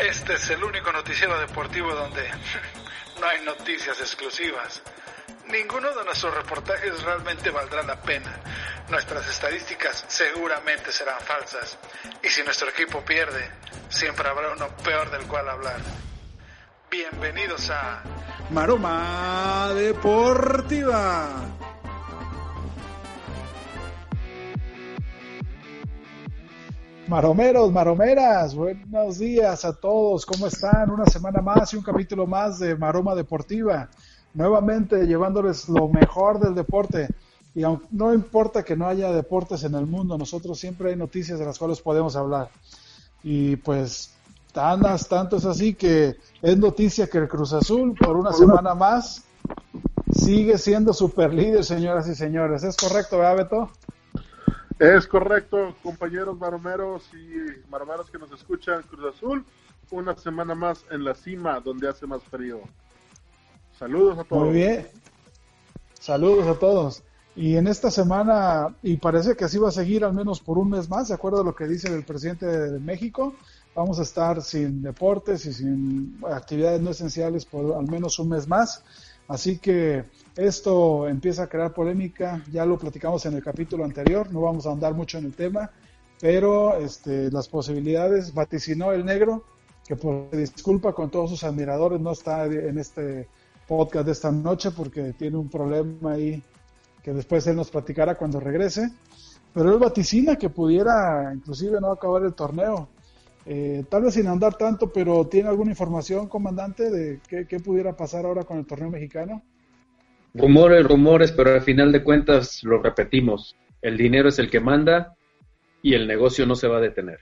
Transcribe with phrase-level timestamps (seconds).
[0.00, 2.26] este es el único noticiero deportivo donde
[3.20, 4.82] no hay noticias exclusivas.
[5.48, 8.38] Ninguno de nuestros reportajes realmente valdrá la pena.
[8.88, 11.76] Nuestras estadísticas seguramente serán falsas.
[12.22, 13.50] Y si nuestro equipo pierde,
[13.88, 15.80] siempre habrá uno peor del cual hablar.
[16.90, 18.02] Bienvenidos a
[18.50, 21.59] Maroma Deportiva.
[27.10, 30.92] Maromeros, maromeras, buenos días a todos, ¿cómo están?
[30.92, 33.88] Una semana más y un capítulo más de Maroma Deportiva,
[34.32, 37.08] nuevamente llevándoles lo mejor del deporte.
[37.52, 41.40] Y aunque no importa que no haya deportes en el mundo, nosotros siempre hay noticias
[41.40, 42.48] de las cuales podemos hablar.
[43.24, 44.14] Y pues,
[44.52, 49.24] tanas, tanto es así que es noticia que el Cruz Azul, por una semana más,
[50.12, 52.62] sigue siendo super líder, señoras y señores.
[52.62, 53.70] ¿Es correcto, verdad, Beto?
[54.80, 59.44] Es correcto, compañeros maromeros y maromeros que nos escuchan, Cruz Azul,
[59.90, 62.62] una semana más en la cima donde hace más frío.
[63.78, 64.42] Saludos a todos.
[64.42, 64.86] Muy bien.
[65.92, 67.02] Saludos a todos.
[67.36, 70.70] Y en esta semana, y parece que así va a seguir al menos por un
[70.70, 73.34] mes más, de acuerdo a lo que dice el presidente de México,
[73.74, 78.48] vamos a estar sin deportes y sin actividades no esenciales por al menos un mes
[78.48, 78.82] más.
[79.30, 84.40] Así que esto empieza a crear polémica, ya lo platicamos en el capítulo anterior, no
[84.40, 85.70] vamos a andar mucho en el tema,
[86.20, 89.44] pero este, las posibilidades, vaticinó el negro,
[89.86, 93.28] que por disculpa con todos sus admiradores, no está en este
[93.68, 96.42] podcast de esta noche porque tiene un problema ahí
[97.00, 98.90] que después él nos platicará cuando regrese,
[99.54, 102.88] pero él vaticina que pudiera inclusive no acabar el torneo.
[103.46, 107.96] Eh, tal vez sin andar tanto, pero ¿tiene alguna información, comandante, de qué, qué pudiera
[107.96, 109.42] pasar ahora con el torneo mexicano?
[110.34, 113.56] Rumores, rumores, pero al final de cuentas lo repetimos.
[113.82, 115.16] El dinero es el que manda
[115.82, 117.20] y el negocio no se va a detener.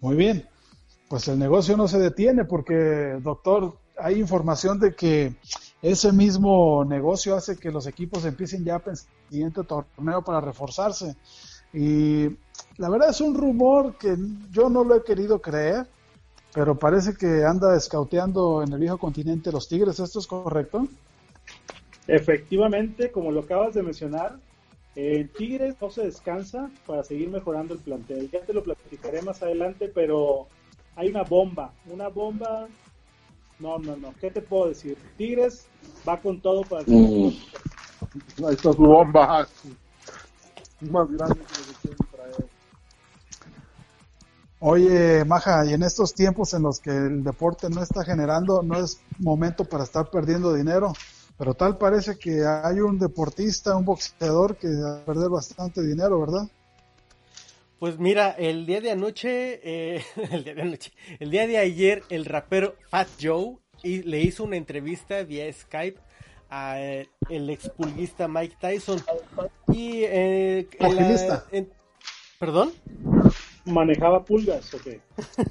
[0.00, 0.48] Muy bien,
[1.08, 5.34] pues el negocio no se detiene porque, doctor, hay información de que
[5.82, 10.22] ese mismo negocio hace que los equipos empiecen ya a pensar en el siguiente torneo
[10.22, 11.16] para reforzarse.
[11.72, 12.28] Y
[12.76, 14.16] la verdad es un rumor que
[14.50, 15.86] yo no lo he querido creer,
[16.52, 20.88] pero parece que anda escauteando en el viejo continente los Tigres, ¿esto es correcto?
[22.06, 24.38] Efectivamente, como lo acabas de mencionar,
[24.96, 28.28] el Tigres no se descansa para seguir mejorando el plantel.
[28.30, 30.48] Ya te lo platicaré más adelante, pero
[30.96, 32.66] hay una bomba, una bomba.
[33.60, 34.12] No, no, no.
[34.20, 34.96] ¿Qué te puedo decir?
[35.16, 35.66] Tigres
[36.08, 36.82] va con todo para.
[36.86, 37.32] Mm.
[38.50, 39.48] Estas bombas
[40.80, 41.46] más grandes
[41.82, 42.09] que.
[44.62, 48.78] Oye, Maja, y en estos tiempos en los que el deporte no está generando, no
[48.78, 50.92] es momento para estar perdiendo dinero,
[51.38, 56.20] pero tal parece que hay un deportista, un boxeador que va a perder bastante dinero,
[56.20, 56.46] ¿verdad?
[57.78, 62.02] Pues mira, el día de anoche, eh, el día de anoche, el día de ayer,
[62.10, 65.98] el rapero Fat Joe y le hizo una entrevista vía Skype
[66.50, 69.00] a eh, el expulguista Mike Tyson
[69.72, 70.68] y eh,
[71.50, 71.72] en-
[72.38, 72.72] ¿Perdón?
[73.64, 75.00] ¿Manejaba pulgas o qué?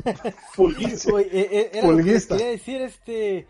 [0.56, 1.14] Pulguista.
[1.14, 2.36] Oye, eh, eh, lo que Pulguista.
[2.38, 3.48] quería decir, este,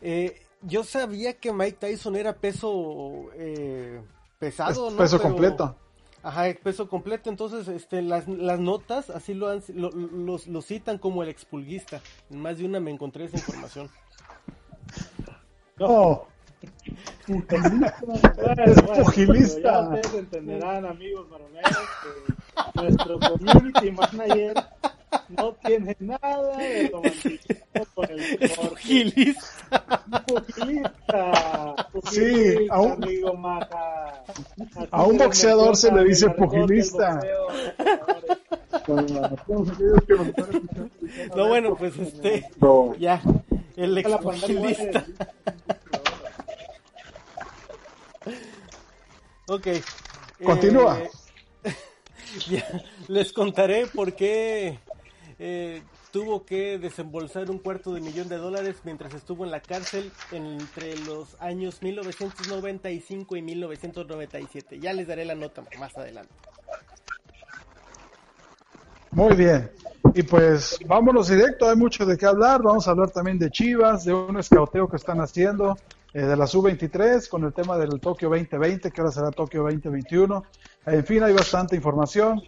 [0.00, 4.00] eh, yo sabía que Mike Tyson era peso eh,
[4.38, 4.98] pesado, Es ¿no?
[4.98, 5.76] peso Pero- completo.
[6.22, 10.98] Ajá, peso completo, entonces este, las, las notas así lo, han, lo, lo- lo citan
[10.98, 12.00] como el expulguista.
[12.30, 13.88] En más de una me encontré esa información.
[15.78, 16.26] No,
[17.26, 17.46] Bueno,
[18.64, 19.62] Es bueno, pugilista.
[19.72, 21.76] Ya ustedes entenderán, amigos maromeros,
[22.74, 24.54] que nuestro community manager
[25.28, 28.68] no tiene nada de romanticismo con el deporte.
[28.68, 29.84] Pugilista.
[30.26, 31.76] Pugilista.
[32.10, 34.22] Sí, Pugilista, a un- amigo Maja.
[34.92, 37.20] A un boxeador se le dice pugilista.
[41.34, 42.94] No, bueno, pues este, no.
[42.96, 43.20] ya,
[43.76, 45.04] el La pantalla
[49.46, 49.68] Ok.
[50.44, 50.98] Continúa.
[51.64, 51.74] Eh,
[52.50, 54.78] ya, les contaré por qué
[55.38, 60.10] eh, tuvo que desembolsar un cuarto de millón de dólares mientras estuvo en la cárcel
[60.32, 64.80] entre los años 1995 y 1997.
[64.80, 66.32] Ya les daré la nota más adelante.
[69.10, 69.70] Muy bien.
[70.14, 72.62] Y pues vámonos directo, hay mucho de qué hablar.
[72.62, 75.76] Vamos a hablar también de Chivas, de un escauteo que están haciendo,
[76.16, 80.44] eh, de la Sub-23, con el tema del Tokio 2020, que ahora será Tokio 2021.
[80.86, 82.40] En fin, hay bastante información.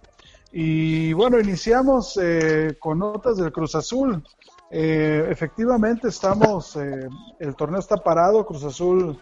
[0.50, 4.24] Y bueno, iniciamos eh, con notas del Cruz Azul.
[4.70, 9.20] Eh, efectivamente, estamos, el torneo está parado, Cruz Azul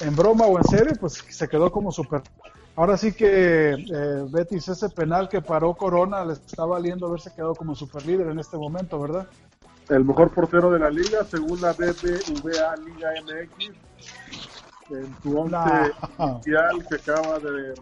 [0.00, 2.22] en broma o en serio, pues se quedó como super
[2.74, 3.76] Ahora sí que
[4.30, 8.56] Betis, ese penal que paró Corona le está valiendo haberse quedado como superlíder en este
[8.56, 9.28] momento, ¿verdad?
[9.88, 13.70] El mejor portero de la liga, según la BBVA Liga MX,
[14.90, 17.72] en su once inicial que acaba de,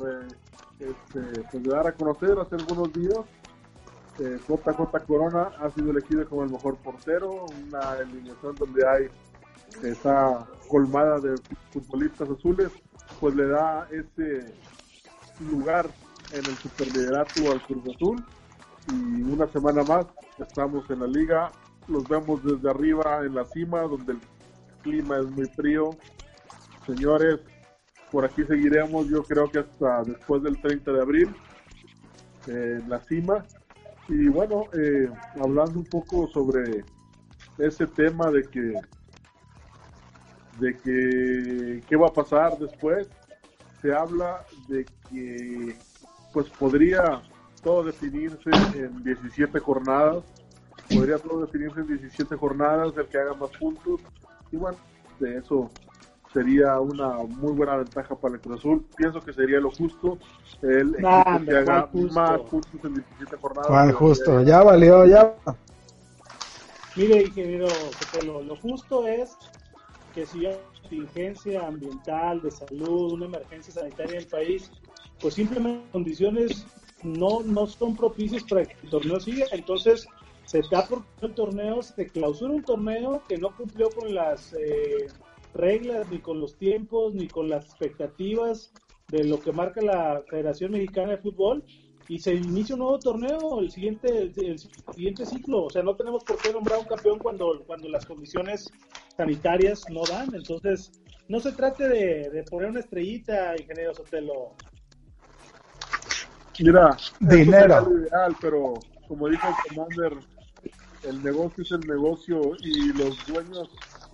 [0.79, 3.19] este, pues, dar a conocer hace algunos días.
[4.19, 9.09] Eh, JJ Corona ha sido elegido como el mejor portero, una eliminación donde hay
[9.83, 11.37] esa colmada de
[11.73, 12.71] futbolistas azules,
[13.21, 14.55] pues le da ese
[15.51, 15.87] lugar
[16.33, 18.25] en el superliderato al Cruz Azul
[18.89, 20.07] y una semana más
[20.39, 21.53] estamos en la liga,
[21.89, 24.21] los vemos desde arriba en la cima donde el
[24.83, 25.91] clima es muy frío.
[26.87, 27.41] Señores,
[28.11, 31.35] por aquí seguiremos yo creo que hasta después del 30 de abril
[32.47, 33.45] en la cima.
[34.09, 35.11] Y bueno, eh,
[35.41, 36.85] hablando un poco sobre
[37.59, 38.75] ese tema de que
[40.61, 43.09] de que qué va a pasar después,
[43.83, 45.77] se habla de que
[46.33, 47.23] pues podría
[47.63, 50.25] todo definirse en 17 jornadas,
[50.95, 54.01] podría todo definirse en 17 jornadas, el que haga más puntos,
[54.53, 54.79] y bueno,
[55.19, 55.71] de eso
[56.33, 58.87] sería una muy buena ventaja para el Cruz Azul.
[58.97, 60.19] Pienso que sería lo justo
[60.63, 63.95] el equipo que haga más puntos en 17 jornadas.
[63.95, 65.35] justo, ya valió, ya.
[66.95, 67.67] Mire, ingeniero,
[68.25, 69.37] lo, lo justo es
[70.15, 74.71] que si hay contingencia ambiental, de salud, una emergencia sanitaria en el país,
[75.21, 76.67] pues simplemente condiciones
[77.03, 79.47] no, no son propicias para que el torneo siga.
[79.53, 80.07] Entonces,
[80.47, 85.09] se da por el torneo, se clausura un torneo que no cumplió con las eh,
[85.55, 88.73] reglas, ni con los tiempos, ni con las expectativas
[89.09, 91.65] de lo que marca la Federación Mexicana de Fútbol
[92.09, 94.59] y se inicia un nuevo torneo el siguiente el,
[94.95, 95.65] siguiente ciclo.
[95.65, 98.71] O sea no tenemos por qué nombrar un campeón cuando cuando las condiciones
[99.17, 100.33] sanitarias no dan.
[100.35, 100.93] Entonces
[101.29, 104.55] no se trate de, poner una estrellita ingeniero Sotelo.
[106.61, 107.89] Mira dinero.
[107.99, 108.75] ideal pero
[109.09, 110.36] como dijo el commander
[111.09, 113.71] el negocio es el negocio y los dueños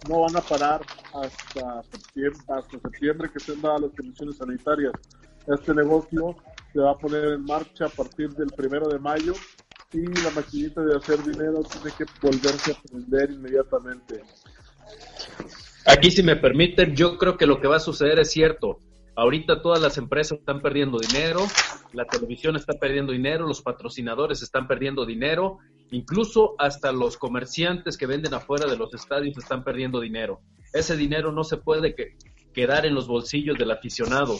[0.08, 0.80] no van a parar
[1.14, 4.92] hasta septiembre, hasta septiembre que estén dadas las condiciones sanitarias
[5.46, 6.36] este negocio
[6.72, 9.32] se va a poner en marcha a partir del primero de mayo
[9.92, 14.22] y la maquinita de hacer dinero tiene que volverse a prender inmediatamente.
[15.84, 18.78] Aquí, si me permiten, yo creo que lo que va a suceder es cierto.
[19.14, 21.40] Ahorita todas las empresas están perdiendo dinero,
[21.92, 25.58] la televisión está perdiendo dinero, los patrocinadores están perdiendo dinero,
[25.90, 30.40] incluso hasta los comerciantes que venden afuera de los estadios están perdiendo dinero.
[30.72, 31.94] Ese dinero no se puede
[32.54, 34.38] quedar en los bolsillos del aficionado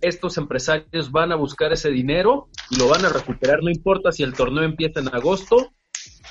[0.00, 4.22] estos empresarios van a buscar ese dinero y lo van a recuperar, no importa si
[4.22, 5.72] el torneo empieza en agosto,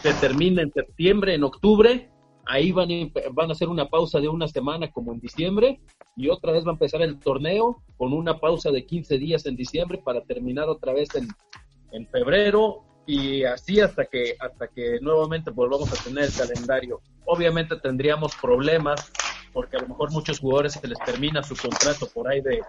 [0.01, 2.09] se termina en septiembre, en octubre,
[2.45, 5.79] ahí van a, van a hacer una pausa de una semana como en diciembre
[6.15, 9.55] y otra vez va a empezar el torneo con una pausa de 15 días en
[9.55, 11.27] diciembre para terminar otra vez en,
[11.91, 17.01] en febrero y así hasta que hasta que nuevamente volvamos a tener el calendario.
[17.25, 19.11] Obviamente tendríamos problemas
[19.53, 22.61] porque a lo mejor muchos jugadores se les termina su contrato por ahí de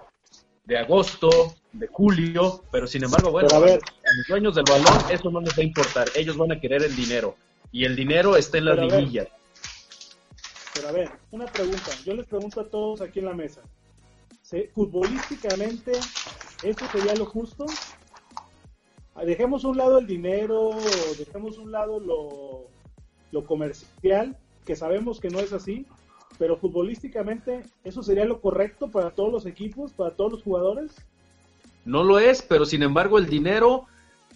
[0.67, 3.79] de agosto, de julio, pero sin embargo, bueno, a, ver,
[4.17, 6.95] los dueños del balón eso no les va a importar, ellos van a querer el
[6.95, 7.37] dinero
[7.71, 9.29] y el dinero está en las liguillas.
[10.77, 13.63] Pero a ver, una pregunta, yo les pregunto a todos aquí en la mesa,
[14.75, 15.93] futbolísticamente,
[16.63, 17.65] ¿esto sería lo justo?
[19.25, 20.71] Dejemos un lado el dinero,
[21.19, 22.67] dejemos un lado lo,
[23.33, 25.87] lo comercial, que sabemos que no es así,
[26.39, 30.93] pero futbolísticamente, ¿eso sería lo correcto para todos los equipos, para todos los jugadores?
[31.87, 33.87] No lo es, pero sin embargo el dinero,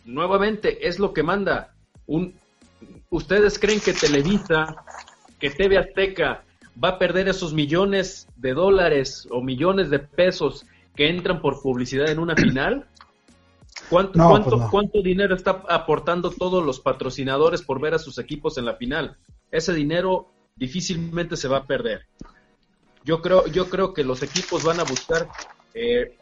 [0.07, 1.75] nuevamente, es lo que manda.
[2.07, 2.35] Un,
[3.11, 4.77] ¿Ustedes creen que Televisa,
[5.41, 6.45] que TV Azteca
[6.83, 12.11] va a perder esos millones de dólares o millones de pesos que entran por publicidad
[12.11, 12.87] en una final?
[13.89, 18.59] ¿Cuánto, cuánto, pues cuánto dinero está aportando todos los patrocinadores por ver a sus equipos
[18.59, 19.17] en la final?
[19.51, 22.07] Ese dinero difícilmente se va a perder.
[23.05, 25.29] Yo creo, yo creo que los equipos van a buscar
[25.75, 26.17] eh,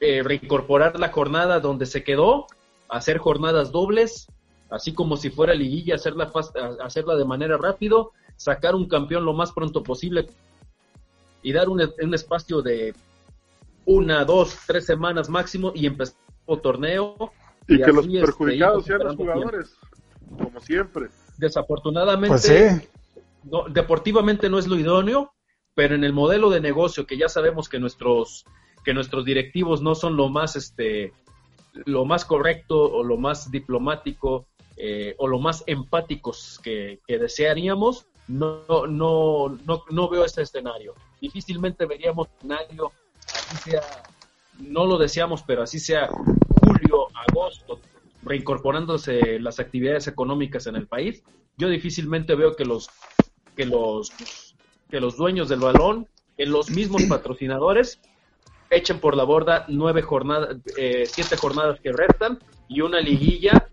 [0.00, 2.46] eh, reincorporar la jornada donde se quedó,
[2.88, 4.26] hacer jornadas dobles,
[4.70, 6.32] así como si fuera liguilla, hacerla,
[6.82, 10.26] hacerla de manera rápido, sacar un campeón lo más pronto posible
[11.42, 12.94] y dar un, un espacio de
[13.84, 16.16] una, dos, tres semanas máximo y empezar
[16.46, 17.32] el torneo.
[17.68, 19.76] Y, que los este, perjudicados sean los jugadores,
[20.38, 21.08] como siempre.
[21.36, 22.90] Desafortunadamente, pues
[23.44, 25.34] no, deportivamente no es lo idóneo,
[25.74, 28.46] pero en el modelo de negocio que ya sabemos que nuestros
[28.84, 31.12] que nuestros directivos no son lo más este
[31.72, 34.46] lo más correcto o lo más diplomático
[34.82, 40.94] eh, o lo más empáticos que, desearíamos, no, no, no, no veo ese escenario.
[41.20, 42.92] Difícilmente veríamos un escenario,
[43.26, 43.82] así sea,
[44.58, 47.80] no lo deseamos, pero así sea julio, agosto,
[48.22, 51.22] reincorporándose las actividades económicas en el país.
[51.56, 52.90] Yo difícilmente veo que los
[53.56, 54.10] que los
[54.90, 58.00] que los dueños del balón, que los mismos patrocinadores
[58.70, 63.68] echen por la borda nueve jornadas, eh, siete jornadas que restan y una liguilla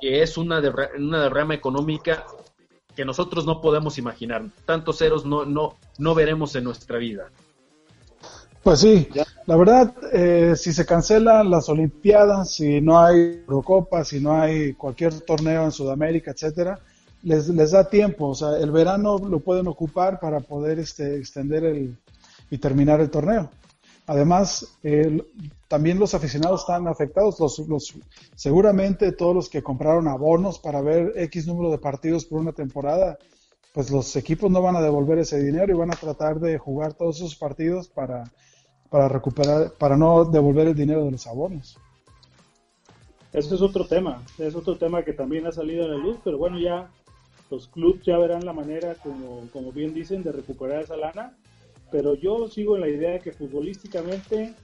[0.00, 0.60] que es una,
[0.96, 2.26] una derrama económica
[2.94, 4.44] que nosotros no podemos imaginar.
[4.66, 7.30] Tantos ceros no, no, no veremos en nuestra vida.
[8.62, 9.08] Pues sí,
[9.46, 14.74] la verdad, eh, si se cancelan las Olimpiadas, si no hay Eurocopa, si no hay
[14.74, 16.78] cualquier torneo en Sudamérica, etcétera,
[17.22, 18.28] les, les da tiempo.
[18.28, 21.96] O sea, el verano lo pueden ocupar para poder este, extender el,
[22.50, 23.50] y terminar el torneo.
[24.10, 24.76] Además,
[25.68, 27.38] también los aficionados están afectados.
[27.38, 27.94] Los, los,
[28.34, 33.18] seguramente todos los que compraron abonos para ver X número de partidos por una temporada,
[33.72, 36.94] pues los equipos no van a devolver ese dinero y van a tratar de jugar
[36.94, 38.24] todos esos partidos para,
[38.90, 41.78] para recuperar, para no devolver el dinero de los abonos.
[43.32, 46.36] Ese es otro tema, es otro tema que también ha salido a la luz, pero
[46.36, 46.90] bueno, ya
[47.48, 51.36] los clubes ya verán la manera, como, como bien dicen, de recuperar esa lana
[51.90, 54.54] pero yo sigo en la idea de que futbolísticamente,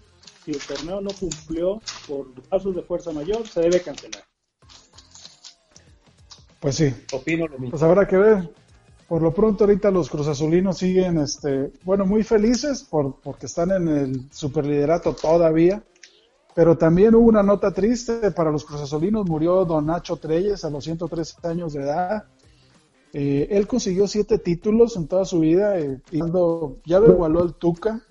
[0.44, 4.24] si el torneo no cumplió por casos de fuerza mayor, se debe cancelar.
[6.60, 6.94] Pues sí.
[7.12, 7.70] Opino lo mismo.
[7.70, 8.50] Pues habrá que ver.
[9.08, 13.88] Por lo pronto ahorita los cruzazulinos siguen, este, bueno, muy felices por, porque están en
[13.88, 15.84] el superliderato todavía.
[16.56, 19.28] Pero también hubo una nota triste para los cruzazulinos.
[19.28, 22.24] Murió don Nacho Treyes a los 103 años de edad.
[23.18, 27.54] Eh, él consiguió siete títulos en toda su vida eh, y ya lo igualó el
[27.54, 28.02] Tuca.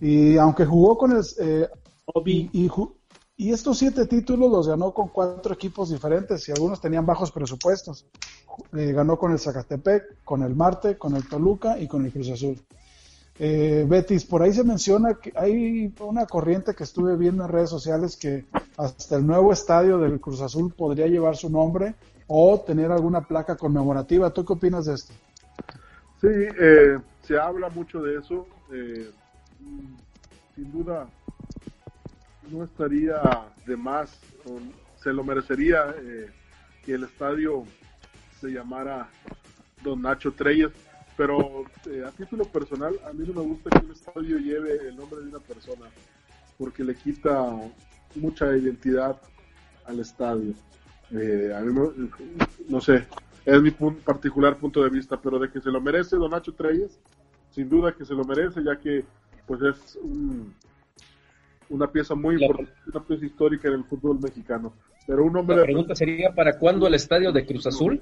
[0.00, 1.22] Y aunque jugó con el...
[1.38, 1.68] Eh,
[2.24, 2.70] y,
[3.36, 8.06] y, estos siete títulos los ganó con cuatro equipos diferentes y algunos tenían bajos presupuestos.
[8.72, 12.58] ganó con el Zacatepec, con el Marte, con el Toluca y con el Cruz Azul.
[13.38, 18.16] Betis, por ahí se menciona que hay una corriente que estuve viendo en redes sociales
[18.16, 18.46] que
[18.78, 21.94] hasta el nuevo estadio del Cruz Azul podría llevar su nombre
[22.34, 24.30] o tener alguna placa conmemorativa.
[24.30, 25.12] ¿Tú qué opinas de esto?
[26.18, 28.46] Sí, eh, se habla mucho de eso.
[28.72, 29.10] Eh,
[30.54, 31.06] sin duda,
[32.50, 33.20] no estaría
[33.66, 34.18] de más,
[34.96, 36.30] se lo merecería eh,
[36.82, 37.64] que el estadio
[38.40, 39.10] se llamara
[39.84, 40.70] Don Nacho Treyes,
[41.18, 41.64] pero
[42.06, 45.28] a título personal, a mí no me gusta que un estadio lleve el nombre de
[45.28, 45.84] una persona,
[46.56, 47.60] porque le quita
[48.14, 49.20] mucha identidad
[49.84, 50.54] al estadio.
[51.14, 51.74] Eh, a mí
[52.68, 53.06] no, sé,
[53.44, 56.98] es mi particular punto de vista, pero de que se lo merece Don Nacho Treyes,
[57.50, 59.04] sin duda que se lo merece, ya que
[59.46, 59.98] pues es
[61.68, 64.72] una pieza muy importante, una pieza histórica en el fútbol mexicano.
[65.06, 68.00] Pero un hombre La pregunta sería, ¿para cuándo el estadio de Cruz Azul?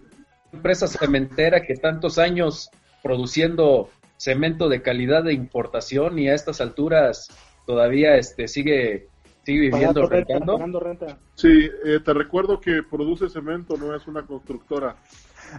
[0.52, 2.70] Empresa cementera que tantos años
[3.02, 3.88] produciendo
[4.18, 7.28] cemento de calidad de importación y a estas alturas
[7.66, 9.08] todavía este sigue
[9.44, 10.58] sigue viviendo rentando.
[10.78, 11.18] Renta.
[11.40, 14.96] Sí, eh, te recuerdo que produce cemento, no es una constructora.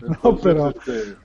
[0.23, 1.15] no, pero este,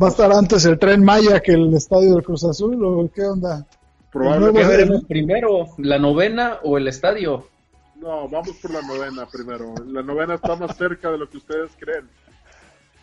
[0.00, 3.22] va a estar antes el tren Maya que el estadio del Cruz Azul, ¿o qué
[3.22, 3.66] onda?
[4.12, 4.60] Probablemente.
[4.60, 7.48] ¿Qué veremos primero, la novena o el estadio?
[7.96, 9.74] No, vamos por la novena primero.
[9.86, 12.08] La novena está más cerca de lo que ustedes creen.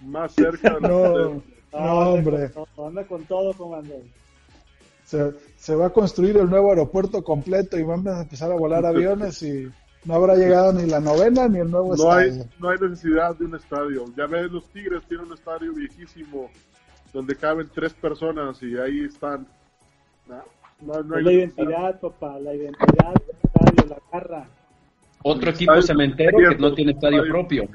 [0.01, 2.51] Más cerca de lo no, que ustedes No, hombre.
[2.77, 4.10] anda con todo, comandante
[5.58, 9.41] se, va a construir el nuevo aeropuerto completo y van a empezar a volar aviones
[9.41, 9.70] y
[10.08, 12.32] no habrá llegado ni la novena ni el nuevo no estadio.
[12.32, 14.06] Hay, no hay necesidad de un estadio.
[14.16, 16.50] Ya ves, los Tigres tienen un estadio viejísimo
[17.12, 19.46] donde caben tres personas y ahí están.
[20.28, 24.50] la identidad, papá, la identidad del estadio, la garra.
[25.24, 27.68] Otro equipo cementero que no tiene estadio propio.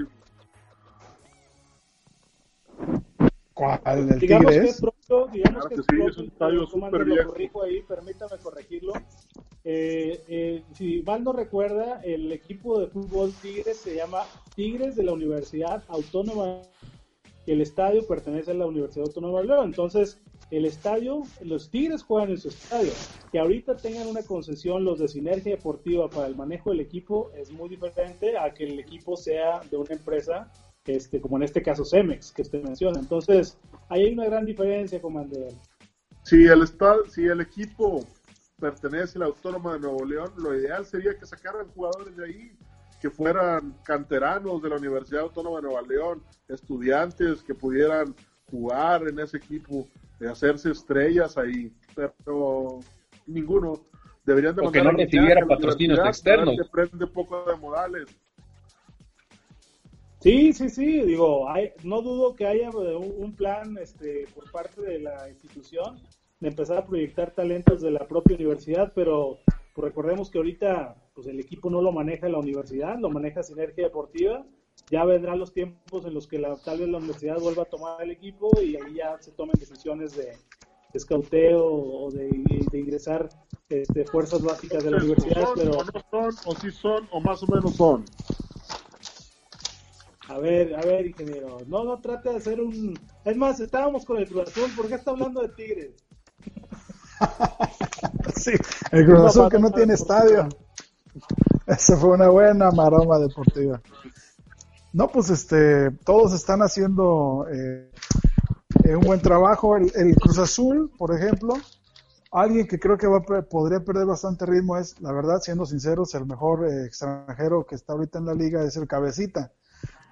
[3.53, 4.19] ¿Cuál?
[4.19, 7.63] digamos Que es pronto, digamos que, es, un estadio súper viejo.
[7.63, 8.95] ahí, permítame corregirlo.
[9.65, 14.25] Eh, eh, si mal no recuerda, el equipo de fútbol Tigres se llama
[14.57, 16.63] Tigres de la Universidad Autónoma.
[17.47, 19.67] El estadio pertenece a la Universidad Autónoma de León.
[19.67, 22.93] Entonces, el estadio, los Tigres juegan en su estadio.
[23.31, 27.51] Que ahorita tengan una concesión los de Sinergia Deportiva para el manejo del equipo es
[27.51, 30.53] muy diferente a que el equipo sea de una empresa
[30.85, 32.99] este, como en este caso Cemex, que usted menciona.
[32.99, 33.57] Entonces,
[33.89, 35.55] ahí hay una gran diferencia, comandante.
[36.25, 38.05] Si el, estado, si el equipo
[38.63, 42.53] pertenece a la Autónoma de Nuevo León, lo ideal sería que sacaran jugadores de ahí,
[43.01, 48.15] que fueran canteranos de la Universidad Autónoma de Nueva León, estudiantes que pudieran
[48.49, 49.89] jugar en ese equipo,
[50.21, 52.79] de hacerse estrellas ahí, pero
[53.27, 53.81] ninguno.
[54.25, 56.55] Deberían de o que no recibiera patrocinios externos.
[56.57, 58.07] Que prende poco de modales.
[60.21, 61.49] Sí, sí, sí, digo,
[61.83, 66.01] no dudo que haya un, plan este, por parte de la institución
[66.43, 69.39] de empezar a proyectar talentos de la propia universidad, pero
[69.75, 73.85] pues recordemos que ahorita pues el equipo no lo maneja la universidad, lo maneja Sinergia
[73.85, 74.45] Deportiva.
[74.91, 78.03] Ya vendrán los tiempos en los que la, tal vez la universidad vuelva a tomar
[78.03, 80.33] el equipo y ahí ya se tomen decisiones de,
[80.93, 82.29] escauteo o de,
[82.73, 83.29] ingresar
[83.69, 85.47] este, fuerzas básicas de la universidad.
[85.55, 85.71] pero...
[85.71, 88.05] O no son, o sí son, o más o menos son.
[90.29, 91.59] A ver, a ver, ingeniero.
[91.69, 92.99] No, no trate de hacer un.
[93.25, 94.71] Es más, estábamos con el Cruz Azul.
[94.75, 95.95] ¿Por qué está hablando de Tigres?
[98.37, 98.53] sí,
[98.91, 100.49] el Cruz Azul que no tiene estadio.
[101.67, 103.81] Esa fue una buena maroma deportiva.
[104.93, 107.91] No, pues este, todos están haciendo eh,
[108.95, 109.77] un buen trabajo.
[109.77, 111.55] El, Cruz Azul, por ejemplo,
[112.31, 116.27] alguien que creo que va, podría perder bastante ritmo es, la verdad, siendo sinceros, el
[116.27, 119.53] mejor eh, extranjero que está ahorita en la liga es el Cabecita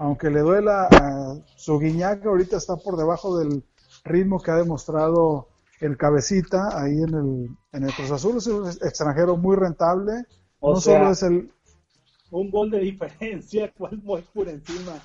[0.01, 3.63] aunque le duela a su Guiñac, ahorita está por debajo del
[4.03, 5.49] ritmo que ha demostrado
[5.81, 8.37] el cabecita ahí en el, en el Cruz Azul.
[8.37, 10.13] Es un extranjero muy rentable.
[10.61, 11.53] no solo es el.
[12.31, 15.01] Un gol de diferencia, cuál muy por encima.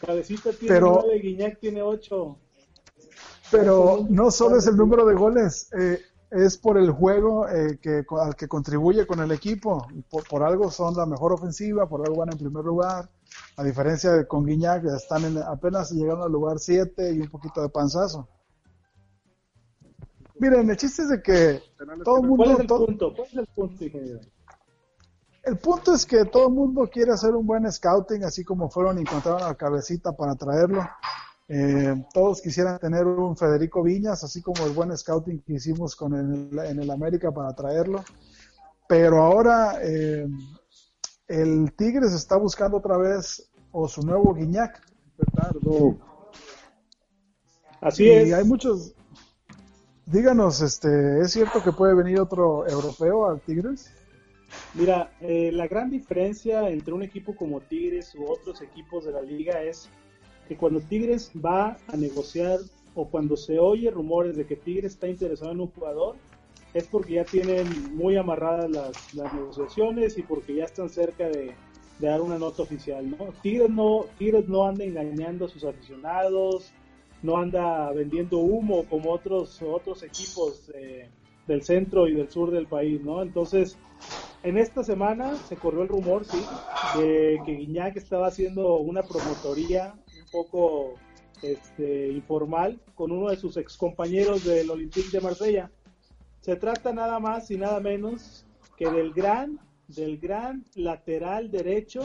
[0.00, 2.38] Cabecita tiene pero, nueve, Guiñac tiene ocho.
[3.50, 6.00] Pero no solo es el número de goles, eh,
[6.30, 9.86] es por el juego eh, que, al que contribuye con el equipo.
[10.08, 13.10] Por, por, algo son la mejor ofensiva, por algo van en primer lugar.
[13.56, 17.60] A diferencia de con Guiñac, están en, apenas llegaron al lugar 7 y un poquito
[17.60, 18.28] de panzazo.
[20.40, 21.62] Miren, el chiste es de que
[22.04, 22.44] todo el mundo...
[22.44, 23.14] ¿Cuál es el punto?
[23.14, 24.20] ¿Cuál es el punto, ingeniero?
[25.44, 28.98] El punto es que todo el mundo quiere hacer un buen scouting, así como fueron
[28.98, 30.86] y encontraron a la cabecita para traerlo.
[31.48, 36.12] Eh, todos quisieran tener un Federico Viñas, así como el buen scouting que hicimos con
[36.12, 38.04] el, en el América para traerlo.
[38.86, 40.26] Pero ahora eh,
[41.26, 44.82] el Tigres está buscando otra vez o su nuevo Guiñac.
[47.80, 48.32] Así y es.
[48.34, 48.94] hay muchos.
[50.10, 53.92] Díganos, este, ¿es cierto que puede venir otro europeo al Tigres?
[54.72, 59.20] Mira, eh, la gran diferencia entre un equipo como Tigres u otros equipos de la
[59.20, 59.90] liga es
[60.48, 62.58] que cuando Tigres va a negociar
[62.94, 66.16] o cuando se oye rumores de que Tigres está interesado en un jugador,
[66.72, 68.70] es porque ya tienen muy amarradas
[69.14, 71.54] las, negociaciones y porque ya están cerca de,
[71.98, 73.26] dar una nota oficial, ¿no?
[73.42, 76.72] Tigres no, Tigres no anda engañando a sus aficionados,
[77.22, 80.70] no anda vendiendo humo como otros, otros equipos
[81.46, 83.22] del centro y del sur del país, ¿no?
[83.22, 83.76] Entonces,
[84.42, 86.40] en esta semana se corrió el rumor, sí,
[86.98, 90.94] de que Guiñac estaba haciendo una promotoría un poco
[91.42, 95.70] este, informal con uno de sus excompañeros del Olympique de Marsella
[96.48, 102.00] se trata nada más y nada menos que del gran, del gran lateral derecho,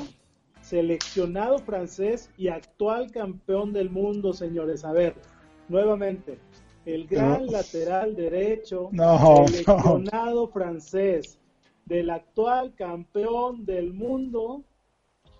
[0.64, 4.86] seleccionado francés y actual campeón del mundo, señores.
[4.86, 5.14] A ver,
[5.68, 6.40] nuevamente,
[6.86, 8.90] el gran lateral derecho,
[9.46, 11.38] seleccionado francés,
[11.86, 14.64] del actual campeón del mundo,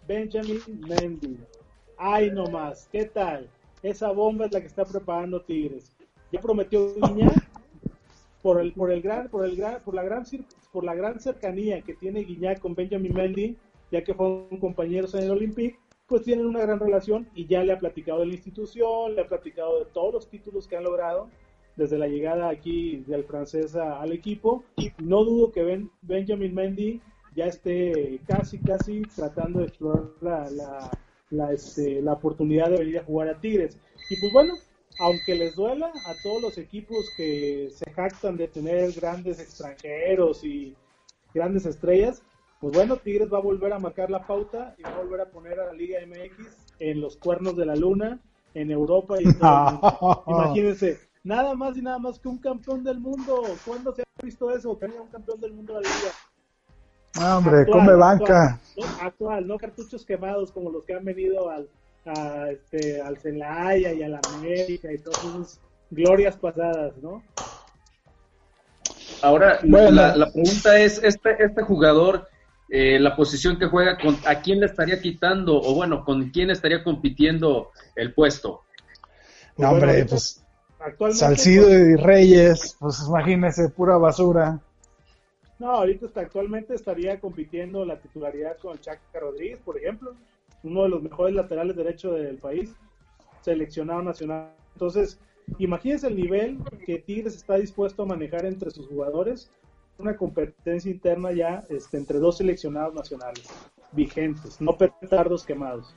[0.08, 1.38] Benjamin Mendy.
[1.98, 3.50] Ay, no más, ¿qué tal?
[3.82, 5.96] Esa bomba es la que está preparando Tigres.
[6.32, 7.50] Ya prometió Guiñac
[8.42, 10.26] por el por el gran por el gran por la gran
[10.74, 13.58] por la gran cercanía que tiene Guiñac con Benjamin Mendy,
[13.94, 15.78] ya que fueron compañeros en el Olympique,
[16.08, 19.28] pues tienen una gran relación y ya le ha platicado de la institución, le ha
[19.28, 21.30] platicado de todos los títulos que han logrado
[21.76, 24.64] desde la llegada aquí del francés al equipo.
[24.98, 27.02] No dudo que ben, Benjamin Mendy
[27.36, 30.92] ya esté casi, casi tratando de explorar la, la,
[31.30, 33.78] la, este, la oportunidad de venir a jugar a Tigres.
[34.10, 34.56] Y pues bueno,
[35.02, 40.76] aunque les duela a todos los equipos que se jactan de tener grandes extranjeros y
[41.32, 42.24] grandes estrellas,
[42.64, 45.26] pues bueno, Tigres va a volver a marcar la pauta y va a volver a
[45.26, 46.48] poner a la Liga MX
[46.80, 48.22] en los cuernos de la luna,
[48.54, 53.02] en Europa y en todo Imagínense, nada más y nada más que un campeón del
[53.02, 53.44] mundo.
[53.66, 54.80] ¿Cuándo se ha visto eso?
[54.80, 57.36] Que haya un campeón del mundo de la liga.
[57.36, 58.58] hombre, come banca.
[59.02, 61.68] actual, no cartuchos quemados como los que han venido al,
[62.06, 65.60] a, este, al Celaya y a la América y todas esas
[65.92, 67.22] glorias pasadas, ¿no?
[69.22, 72.30] Ahora, la, pregunta es, este, este jugador,
[72.76, 75.62] eh, la posición que juega, con, ¿a quién le estaría quitando?
[75.62, 78.62] O bueno, ¿con quién estaría compitiendo el puesto?
[79.58, 80.44] No, hombre, pues
[81.12, 84.60] Salcido pues, y Reyes, pues imagínese, pura basura.
[85.60, 90.16] No, ahorita está, actualmente estaría compitiendo la titularidad con Chaca Rodríguez, por ejemplo,
[90.64, 92.74] uno de los mejores laterales derechos del país,
[93.42, 94.52] seleccionado nacional.
[94.74, 95.20] Entonces,
[95.60, 96.58] imagínense el nivel
[96.88, 99.52] que Tigres está dispuesto a manejar entre sus jugadores,
[99.98, 103.48] una competencia interna ya este, entre dos seleccionados nacionales
[103.92, 105.96] vigentes, no petardos quemados.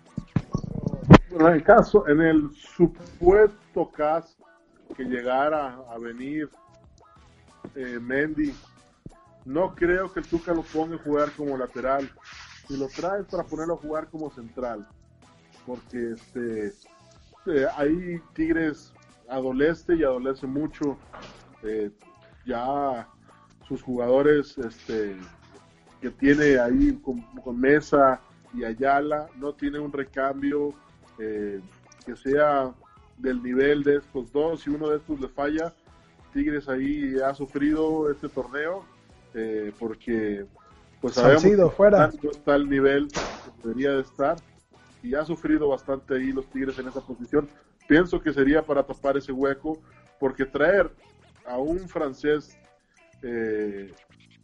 [1.31, 4.37] En el caso, en el supuesto caso
[4.97, 6.49] que llegara a venir
[7.75, 8.55] eh, Mendy,
[9.45, 12.11] no creo que el Tuca lo ponga a jugar como lateral.
[12.67, 14.87] Si lo trae para ponerlo a jugar como central.
[15.67, 16.73] Porque este
[17.47, 18.93] eh, ahí Tigres
[19.29, 20.97] adolece y adolece mucho.
[21.63, 21.91] Eh,
[22.45, 23.09] ya
[23.66, 25.16] sus jugadores este,
[26.00, 27.24] que tiene ahí con,
[27.59, 28.20] Mesa
[28.55, 30.72] y Ayala no tiene un recambio
[31.18, 31.61] eh,
[32.05, 32.72] que sea
[33.18, 34.61] del nivel de estos dos.
[34.61, 35.74] Si uno de estos le falla,
[36.33, 38.85] Tigres ahí ha sufrido este torneo
[39.35, 40.46] eh, porque
[41.00, 42.11] pues sabemos fuera.
[42.22, 44.37] no está el nivel que debería de estar
[45.02, 47.48] y ha sufrido bastante ahí los Tigres en esa posición.
[47.88, 49.79] Pienso que sería para tapar ese hueco
[50.18, 50.90] porque traer
[51.46, 52.59] a un francés
[53.29, 53.93] eh,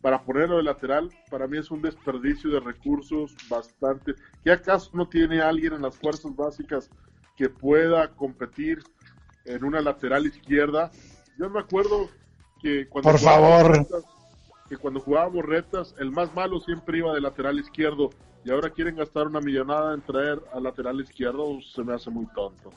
[0.01, 4.15] para ponerlo de lateral, para mí es un desperdicio de recursos bastante.
[4.43, 6.91] ¿Qué acaso no tiene alguien en las fuerzas básicas
[7.37, 8.81] que pueda competir
[9.45, 10.91] en una lateral izquierda?
[11.39, 12.11] Yo me acuerdo
[12.61, 13.87] que cuando por favor
[14.69, 18.11] que cuando jugábamos retas el más malo siempre iba de lateral izquierdo
[18.45, 22.27] y ahora quieren gastar una millonada en traer al lateral izquierdo se me hace muy
[22.35, 22.73] tonto.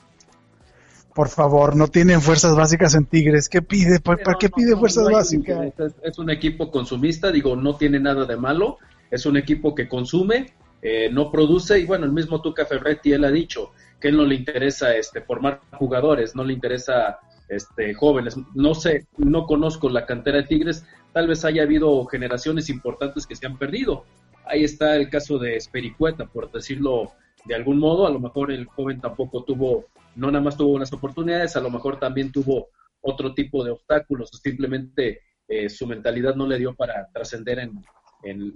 [1.16, 3.48] Por favor, no tienen fuerzas básicas en Tigres.
[3.48, 4.00] ¿Qué pide?
[4.00, 5.72] ¿Para, qué pide fuerzas básicas?
[6.02, 8.76] Es, un equipo consumista, digo, no tiene nada de malo.
[9.10, 10.52] Es un equipo que consume,
[10.82, 14.26] eh, no produce y bueno, el mismo Tuca Ferretti él ha dicho que él no
[14.26, 18.36] le interesa este formar jugadores, no le interesa este jóvenes.
[18.54, 20.84] No sé, no conozco la cantera de Tigres.
[21.14, 24.04] Tal vez haya habido generaciones importantes que se han perdido.
[24.44, 27.12] Ahí está el caso de Espericueta, por decirlo
[27.46, 28.06] de algún modo.
[28.06, 31.70] A lo mejor el joven tampoco tuvo no nada más tuvo unas oportunidades, a lo
[31.70, 32.68] mejor también tuvo
[33.00, 37.80] otro tipo de obstáculos, simplemente eh, su mentalidad no le dio para trascender en,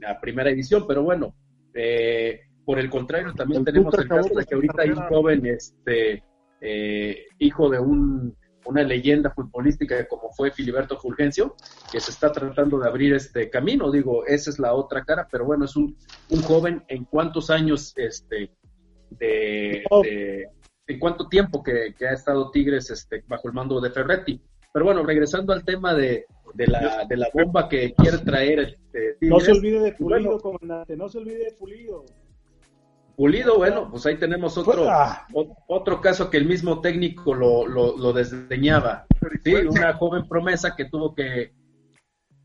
[0.01, 1.33] la primera edición, pero bueno,
[1.75, 6.25] eh, por el contrario, también tenemos el caso de que ahorita hay un joven, este,
[6.61, 11.55] eh, hijo de un, una leyenda futbolística como fue Filiberto Fulgencio,
[11.93, 15.45] que se está tratando de abrir este camino, digo, esa es la otra cara, pero
[15.45, 15.97] bueno, es un,
[16.31, 18.51] un joven en cuántos años este,
[19.11, 19.85] de
[20.91, 24.41] en cuánto tiempo que, ha estado Tigres este, bajo el mando de Ferretti.
[24.73, 29.31] Pero bueno, regresando al tema de, la, de la bomba que quiere traer este, Tigres.
[29.31, 32.05] No se olvide de Pulido, comandante, no se olvide de Pulido.
[33.17, 34.87] Pulido, bueno, pues ahí tenemos otro,
[35.69, 39.07] otro caso que el mismo técnico lo, lo, desdeñaba.
[39.45, 41.53] Sí, una joven promesa que tuvo que,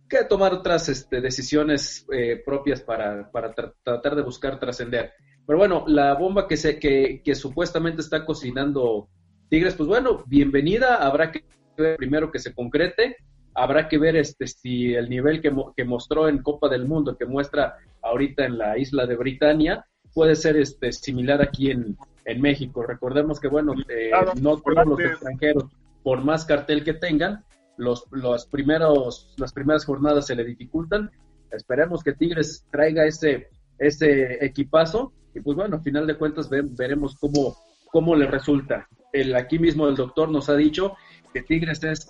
[0.09, 5.13] que tomar otras este, decisiones eh, propias para, para tratar de buscar trascender.
[5.47, 9.07] Pero bueno, la bomba que, se, que, que supuestamente está cocinando
[9.49, 10.95] Tigres, pues bueno, bienvenida.
[10.95, 11.43] Habrá que
[11.77, 13.17] ver primero que se concrete.
[13.53, 17.25] Habrá que ver este si el nivel que, que mostró en Copa del Mundo, que
[17.25, 22.83] muestra ahorita en la isla de Britania, puede ser este similar aquí en, en México.
[22.83, 25.65] Recordemos que, bueno, eh, no todos los extranjeros,
[26.03, 27.45] por más cartel que tengan,
[27.77, 31.11] los, los primeros, las primeras jornadas se le dificultan.
[31.51, 37.15] Esperemos que Tigres traiga ese, ese equipazo y pues bueno, a final de cuentas veremos
[37.19, 37.57] cómo,
[37.91, 38.87] cómo le resulta.
[39.11, 40.93] El, aquí mismo el doctor nos ha dicho
[41.33, 42.07] que Tigres es,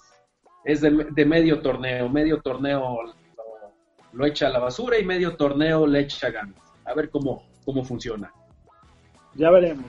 [0.64, 3.00] es de, medio torneo, medio torneo
[4.14, 6.60] lo, echa a la basura y medio torneo le echa ganas.
[6.86, 8.32] A ver cómo, cómo funciona.
[9.34, 9.86] Ya veremos.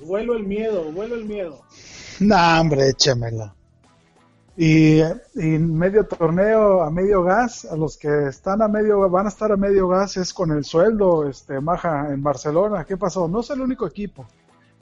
[0.00, 1.64] vuelo el miedo, vuelo el miedo.
[2.20, 3.54] No, hombre, échamela.
[4.60, 5.04] Y,
[5.36, 9.56] medio torneo a medio gas, a los que están a medio, van a estar a
[9.56, 12.84] medio gas es con el sueldo, este, Maja, en Barcelona.
[12.84, 13.28] ¿Qué pasó?
[13.28, 14.26] No es el único equipo,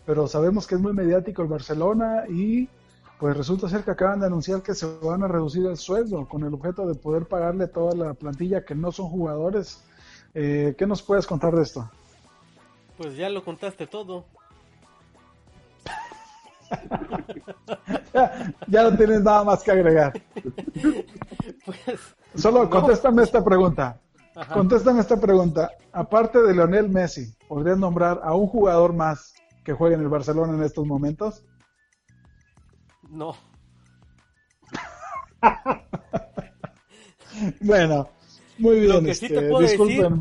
[0.06, 2.70] pero sabemos que es muy mediático el Barcelona y
[3.20, 6.42] pues resulta ser que acaban de anunciar que se van a reducir el sueldo con
[6.44, 9.84] el objeto de poder pagarle toda la plantilla que no son jugadores.
[10.32, 11.90] Eh, ¿Qué nos puedes contar de esto?
[12.96, 14.24] Pues ya lo contaste todo.
[18.68, 20.12] ya, no tienes nada más que agregar.
[21.64, 22.00] Pues,
[22.34, 24.00] Solo contéstame esta pregunta.
[24.52, 25.70] Contéstame esta pregunta.
[25.92, 29.32] Aparte de Leonel Messi, ¿podrías nombrar a un jugador más
[29.64, 31.42] que juegue en el Barcelona en estos momentos?
[33.08, 33.34] No.
[37.60, 38.10] bueno,
[38.58, 39.06] muy bien.
[39.06, 40.20] Este, disculpen,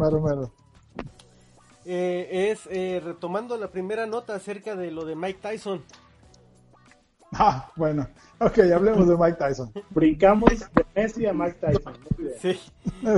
[1.88, 5.84] eh, es eh, retomando la primera nota acerca de lo de Mike Tyson.
[7.38, 8.08] Ah, bueno.
[8.40, 9.72] Ok, hablemos de Mike Tyson.
[9.90, 11.94] Brincamos de Messi a Mike Tyson.
[12.40, 12.58] Sí.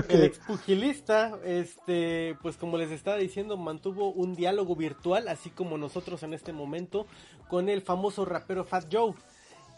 [0.10, 6.24] El expugilista, este, pues como les estaba diciendo, mantuvo un diálogo virtual, así como nosotros
[6.24, 7.06] en este momento,
[7.48, 9.14] con el famoso rapero Fat Joe.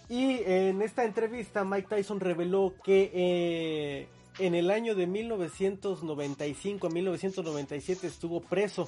[0.08, 4.08] Y en esta entrevista Mike Tyson reveló que eh,
[4.40, 8.88] en el año de 1995 a 1997 estuvo preso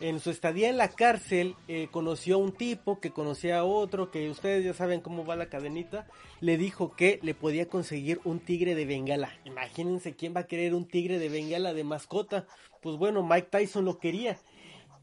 [0.00, 4.10] en su estadía en la cárcel eh, conoció a un tipo que conocía a otro,
[4.10, 6.06] que ustedes ya saben cómo va la cadenita,
[6.40, 9.32] le dijo que le podía conseguir un tigre de bengala.
[9.44, 12.46] Imagínense quién va a querer un tigre de bengala de mascota.
[12.82, 14.38] Pues bueno, Mike Tyson lo quería.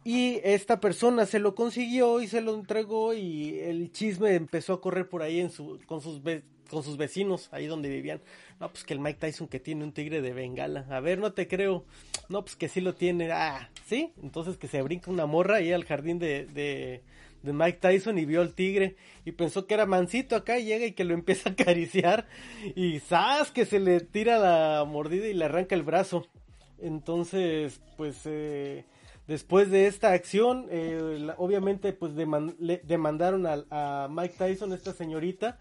[0.03, 4.81] Y esta persona se lo consiguió y se lo entregó y el chisme empezó a
[4.81, 6.21] correr por ahí en su, con, sus,
[6.69, 8.21] con sus vecinos, ahí donde vivían.
[8.59, 10.85] No, pues que el Mike Tyson que tiene un tigre de bengala.
[10.89, 11.85] A ver, no te creo.
[12.29, 13.31] No, pues que sí lo tiene.
[13.31, 14.13] Ah, sí.
[14.21, 17.03] Entonces que se brinca una morra ahí al jardín de, de,
[17.43, 20.93] Mike Tyson y vio al tigre y pensó que era mansito acá y llega y
[20.93, 22.25] que lo empieza a acariciar
[22.75, 23.51] y ¡zas!
[23.51, 26.25] que se le tira la mordida y le arranca el brazo.
[26.79, 28.85] Entonces, pues eh,
[29.27, 35.59] después de esta acción, eh, obviamente pues demandaron a, a Mike Tyson, esta señorita,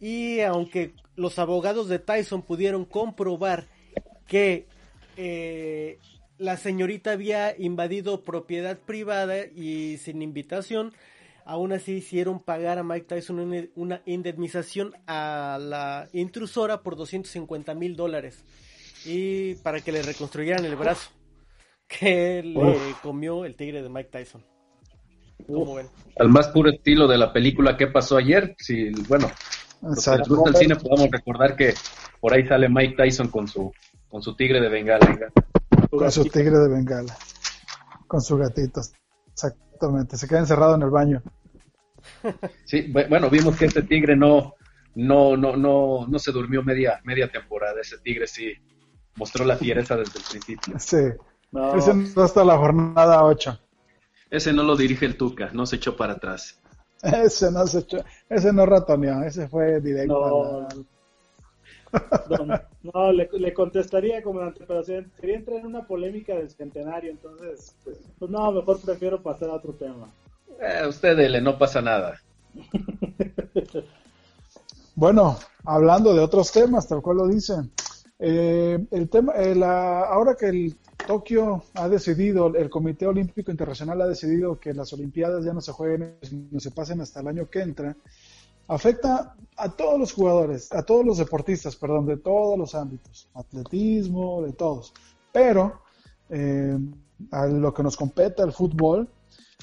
[0.00, 3.66] y aunque los abogados de Tyson pudieron comprobar
[4.26, 4.66] que
[5.16, 5.98] eh,
[6.38, 10.92] la señorita había invadido propiedad privada y sin invitación,
[11.44, 17.96] aún así hicieron pagar a Mike Tyson una, indemnización a la intrusora por 250 mil
[17.96, 18.44] dólares
[19.04, 21.10] y para que le reconstruyeran el brazo
[21.86, 24.44] que le comió el tigre de Mike Tyson.
[26.18, 28.54] Al más puro estilo de la película ¿Qué pasó ayer?
[28.58, 29.30] Si, bueno,
[29.84, 31.74] los que les gusta el cine podemos recordar que
[32.20, 33.72] por ahí sale Mike Tyson con su
[34.08, 35.32] con su tigre de bengala.
[35.90, 37.16] Con su tigre de bengala.
[38.06, 38.80] Con su gatito.
[39.32, 40.16] Exactamente.
[40.16, 41.22] Se queda encerrado en el baño.
[42.64, 44.54] Sí, bueno, vimos que este tigre no
[44.94, 47.80] no no no no se durmió media media temporada.
[47.80, 48.54] Ese tigre sí
[49.16, 50.78] mostró la fiereza desde el principio.
[50.78, 50.96] Sí.
[51.76, 53.60] Ese no hasta la jornada 8.
[54.30, 56.60] Ese no lo dirige el Tuca, no se echó para atrás.
[57.04, 60.66] Ese no se echó, ese no ratoneó, ese fue directo.
[62.28, 64.82] No, no, le, contestaría, comandante, pero
[65.20, 69.54] quería entrar en una polémica del centenario, entonces, pues, pues, no, mejor prefiero pasar a
[69.54, 70.08] otro tema.
[70.60, 72.20] Eh, usted dele, no pasa nada.
[74.94, 77.70] bueno, hablando de otros temas, tal cual lo dicen.
[78.18, 84.06] Eh, el tema, eh, ahora que el Tokio ha decidido, el Comité Olímpico Internacional ha
[84.06, 86.16] decidido que las Olimpiadas ya no se jueguen,
[86.50, 87.96] no se pasen hasta el año que entra,
[88.68, 94.42] afecta a todos los jugadores, a todos los deportistas, perdón, de todos los ámbitos, atletismo,
[94.42, 94.92] de todos.
[95.32, 95.82] Pero
[96.30, 96.78] eh,
[97.30, 99.08] a lo que nos compete al fútbol,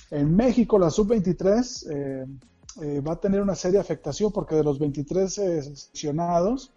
[0.09, 2.25] en México la sub-23 eh,
[2.81, 6.71] eh, va a tener una seria afectación porque de los 23 seleccionados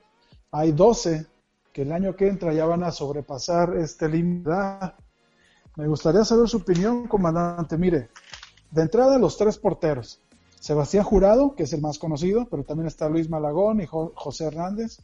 [0.51, 1.27] hay 12
[1.75, 4.49] que el año que entra ya van a sobrepasar este límite.
[5.75, 7.77] Me gustaría saber su opinión, comandante.
[7.77, 8.11] Mire,
[8.71, 10.21] de entrada los tres porteros.
[10.61, 14.99] Sebastián Jurado, que es el más conocido, pero también está Luis Malagón y José Hernández.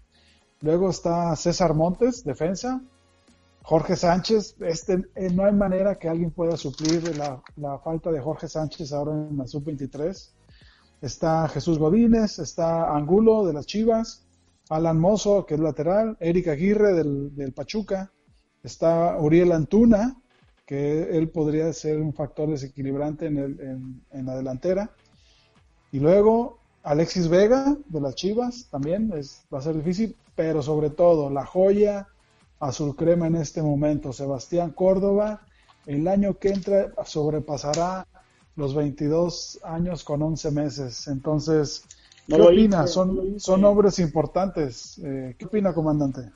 [0.61, 2.80] Luego está César Montes, defensa.
[3.64, 8.46] Jorge Sánchez, este, eh, no hay manera que alguien pueda suplir la, falta de Jorge
[8.46, 10.30] Sánchez ahora en la sub-23.
[11.02, 14.24] Está Jesús Godínez, está Angulo de las Chivas,
[14.70, 18.12] Alan Mozo, que es lateral, Eric Aguirre del, Pachuca,
[18.62, 20.16] está Uriel Antuna,
[20.64, 24.90] que él podría ser un factor desequilibrante en, el, en, la delantera.
[25.90, 30.90] Y luego Alexis Vega de las Chivas, también es, va a ser difícil, pero sobre
[30.90, 32.06] todo la joya
[32.61, 35.42] azul crema en este momento, Sebastián Córdoba,
[35.87, 38.06] el año que entra sobrepasará
[38.54, 41.09] los 22 años con 11 meses.
[41.09, 41.85] Entonces,
[42.26, 42.87] ¿Qué opina?
[42.87, 44.98] Son, son hombres importantes.
[45.04, 46.30] Eh, ¿Qué opina, comandante?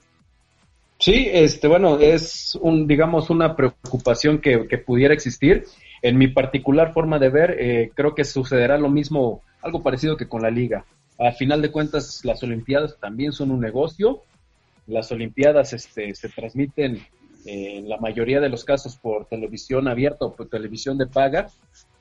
[0.98, 5.64] Sí, este, bueno, es un, digamos, una preocupación que, pudiera existir.
[6.02, 10.28] En mi particular forma de ver, eh, creo que sucederá lo mismo, algo parecido que
[10.28, 10.84] con la liga.
[11.18, 14.22] Al final de cuentas, las Olimpiadas también son un negocio.
[14.86, 16.96] Las Olimpiadas este, se transmiten
[17.44, 21.48] eh, en la mayoría de los casos por televisión abierta o por televisión de paga.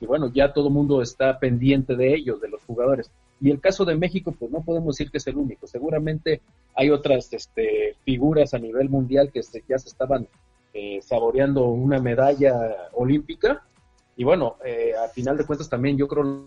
[0.00, 3.10] Y bueno, ya todo el mundo está pendiente de ellos, de los jugadores.
[3.44, 5.66] Y el caso de México, pues no podemos decir que es el único.
[5.66, 6.40] Seguramente
[6.74, 10.26] hay otras este, figuras a nivel mundial que ya se estaban
[10.72, 13.62] eh, saboreando una medalla olímpica.
[14.16, 16.46] Y bueno, eh, a final de cuentas también yo creo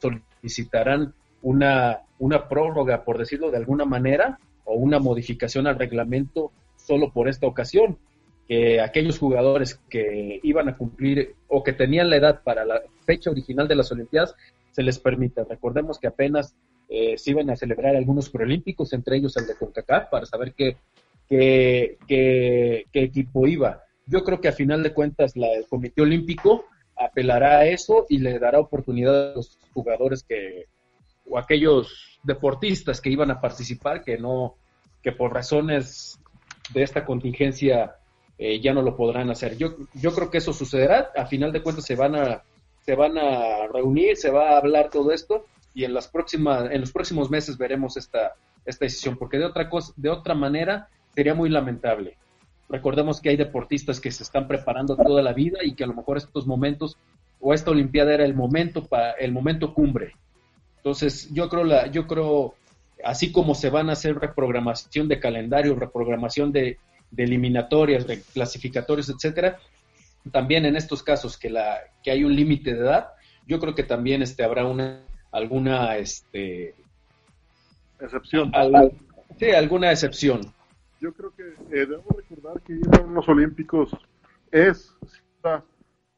[0.00, 7.10] solicitarán una, una prórroga, por decirlo de alguna manera, o una modificación al reglamento solo
[7.10, 7.98] por esta ocasión.
[8.46, 13.28] Que aquellos jugadores que iban a cumplir o que tenían la edad para la fecha
[13.28, 14.36] original de las Olimpiadas
[14.78, 15.42] se les permita.
[15.42, 16.54] Recordemos que apenas
[16.88, 20.76] eh, se iban a celebrar algunos preolímpicos, entre ellos el de CONCACAF, para saber qué,
[21.28, 23.82] qué, qué, equipo iba.
[24.06, 28.18] Yo creo que a final de cuentas la, el Comité Olímpico apelará a eso y
[28.18, 30.66] le dará oportunidad a los jugadores que
[31.28, 34.54] o aquellos deportistas que iban a participar que no
[35.02, 36.20] que por razones
[36.72, 37.96] de esta contingencia
[38.38, 39.56] eh, ya no lo podrán hacer.
[39.56, 41.10] Yo, yo creo que eso sucederá.
[41.16, 42.44] A final de cuentas se van a
[42.88, 46.80] se van a reunir, se va a hablar todo esto y en las próximas en
[46.80, 48.32] los próximos meses veremos esta
[48.64, 52.16] esta decisión porque de otra cosa de otra manera sería muy lamentable.
[52.66, 55.92] Recordemos que hay deportistas que se están preparando toda la vida y que a lo
[55.92, 56.96] mejor estos momentos
[57.40, 60.14] o esta olimpiada era el momento para el momento cumbre.
[60.78, 62.54] Entonces, yo creo la yo creo
[63.04, 66.78] así como se van a hacer reprogramación de calendario, reprogramación de,
[67.10, 69.58] de eliminatorias, de clasificatorios, etcétera,
[70.32, 73.08] también en estos casos que, la, que hay un límite de edad,
[73.46, 76.74] yo creo que también este, habrá una alguna este,
[78.00, 78.52] excepción.
[79.38, 80.40] sí, alguna excepción.
[81.00, 83.90] Yo creo que eh, debemos recordar que ir a unos olímpicos
[84.50, 84.96] es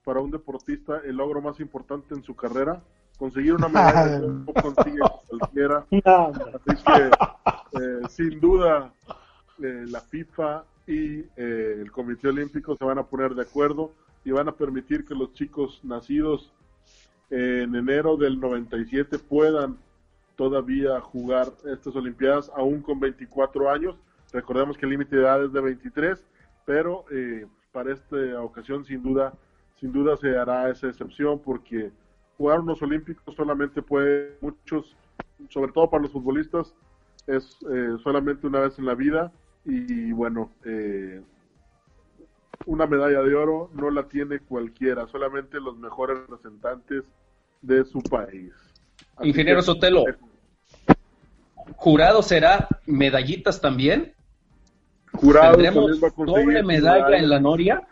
[0.05, 2.83] para un deportista el logro más importante en su carrera.
[3.19, 5.87] Conseguir una medalla no consigue cualquiera.
[5.91, 8.93] Así que, eh, sin duda,
[9.63, 13.93] eh, la FIFA y eh, el Comité Olímpico se van a poner de acuerdo
[14.25, 16.53] y van a permitir que los chicos nacidos
[17.31, 19.79] en enero del 97 puedan
[20.37, 23.97] todavía jugar estas Olimpiadas aún con 24 años.
[24.33, 26.25] Recordemos que el límite de edad es de 23,
[26.65, 29.35] pero eh, para esta ocasión sin duda,
[29.79, 31.93] sin duda se hará esa excepción porque
[32.37, 34.97] jugar unos Olímpicos solamente puede muchos,
[35.51, 36.75] sobre todo para los futbolistas,
[37.27, 39.31] es eh, solamente una vez en la vida
[39.65, 41.23] y bueno, eh,
[42.67, 47.05] una medalla de oro no la tiene cualquiera, solamente los mejores representantes
[47.63, 48.53] de su país.
[49.23, 50.05] Ingeniero Sotelo,
[51.77, 54.15] ¿jurado será medallitas también?
[55.13, 57.87] Jurado ¿Tendremos doble medalla en la Noria?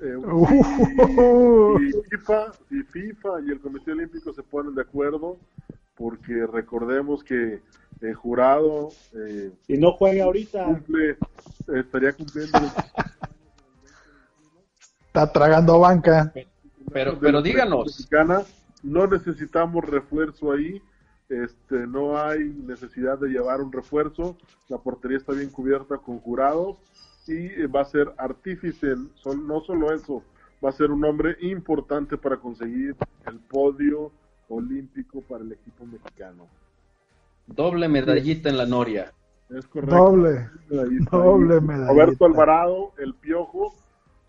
[0.00, 1.78] Eh, uh.
[2.10, 5.38] FIFA, y FIFA y el Comité Olímpico se ponen de acuerdo
[5.94, 7.60] porque recordemos que
[8.02, 10.82] el jurado eh, si no juega ahorita
[11.74, 12.58] estaría cumpliendo
[15.16, 16.32] está tragando banca
[16.92, 18.08] pero pero díganos
[18.82, 20.80] no necesitamos refuerzo ahí
[21.28, 24.36] este no hay necesidad de llevar un refuerzo
[24.68, 26.76] la portería está bien cubierta con jurado
[27.26, 30.22] y va a ser artífice no solo eso
[30.64, 34.12] va a ser un hombre importante para conseguir el podio
[34.48, 36.46] olímpico para el equipo mexicano.
[37.46, 39.12] Doble medallita en la Noria.
[39.50, 39.96] Es correcto.
[39.96, 40.48] Doble.
[41.10, 41.92] Doble medallita.
[41.92, 43.74] Roberto Alvarado, el piojo,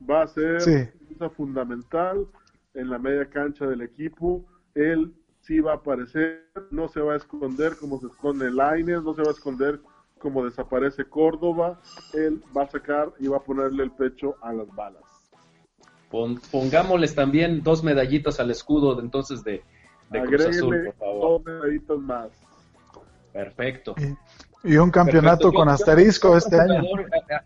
[0.09, 0.93] va a ser
[1.35, 2.27] fundamental
[2.73, 4.45] en la media cancha del equipo.
[4.75, 9.13] Él sí va a aparecer, no se va a esconder como se esconde Laines, no
[9.13, 9.79] se va a esconder
[10.19, 11.79] como desaparece Córdoba.
[12.13, 15.03] Él va a sacar y va a ponerle el pecho a las balas.
[16.51, 19.63] pongámosles también dos medallitas al escudo de, entonces de,
[20.09, 22.29] de Dos medallitas más.
[23.33, 23.95] Perfecto.
[24.63, 26.81] Y, un campeonato con asterisco este año.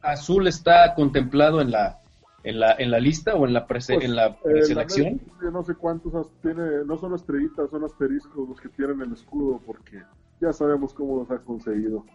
[0.02, 2.01] ¿Azul está contemplado en la
[2.44, 5.22] en la, en la lista o en la, pues, en la preselección?
[5.52, 10.02] no sé cuántos tiene, no son estrellitas, son asteriscos los que tienen el escudo, porque
[10.40, 12.06] ya sabemos cómo los ha conseguido.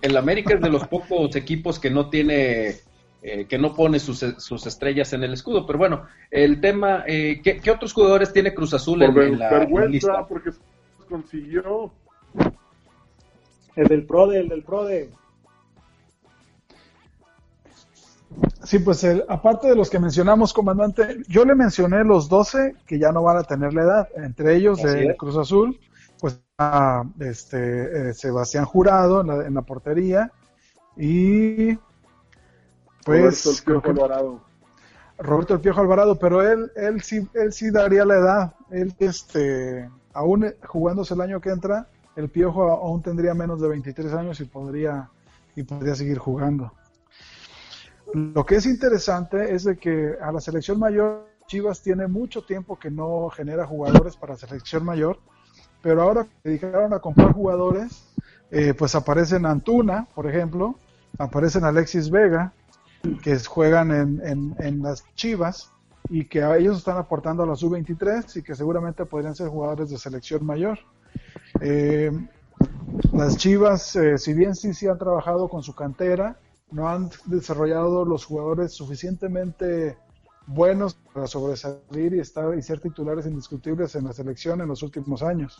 [0.00, 2.76] El América es de los pocos equipos que no tiene
[3.24, 5.64] eh, que no pone sus, sus, estrellas en el escudo.
[5.64, 10.26] Pero bueno, el tema, eh, ¿qué, otros jugadores tiene Cruz Azul en, la, lista?
[10.26, 10.50] porque
[11.08, 11.92] consiguió
[13.76, 15.10] el del PRODE, el del PRODE.
[18.64, 23.10] Sí, pues aparte de los que mencionamos, comandante, yo le mencioné los 12 que ya
[23.10, 25.78] no van a tener la edad, entre ellos de Cruz Azul,
[26.20, 26.40] pues
[27.18, 30.30] este eh, Sebastián Jurado en la, en la portería
[30.96, 31.76] y
[33.04, 34.40] pues Roberto el Piojo Alvarado.
[35.18, 38.54] Roberto el Piojo Alvarado, pero él, él sí, él sí daría la edad.
[38.70, 44.12] Él, este, aún jugándose el año que entra, el Piojo aún tendría menos de 23
[44.14, 45.10] años y podría,
[45.56, 46.72] y podría seguir jugando.
[48.14, 52.78] Lo que es interesante es de que a la selección mayor Chivas tiene mucho tiempo
[52.78, 55.18] que no genera jugadores para selección mayor,
[55.82, 58.06] pero ahora que dedicaron a comprar jugadores,
[58.50, 60.76] eh, pues aparecen Antuna, por ejemplo,
[61.18, 62.52] aparecen Alexis Vega,
[63.22, 65.72] que juegan en, en, las Chivas
[66.08, 69.98] y que ellos están aportando a la sub-23 y que seguramente podrían ser jugadores de
[69.98, 70.78] selección mayor.
[71.60, 72.12] Eh,
[73.12, 76.38] las Chivas, eh, si bien sí, sí han trabajado con su cantera,
[76.72, 79.96] no han desarrollado los jugadores suficientemente
[80.46, 85.22] buenos para sobresalir y estar y ser titulares indiscutibles en la selección en los últimos
[85.22, 85.58] años.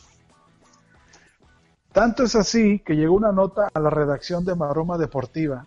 [1.92, 5.66] Tanto es así que llegó una nota a la redacción de Maroma Deportiva,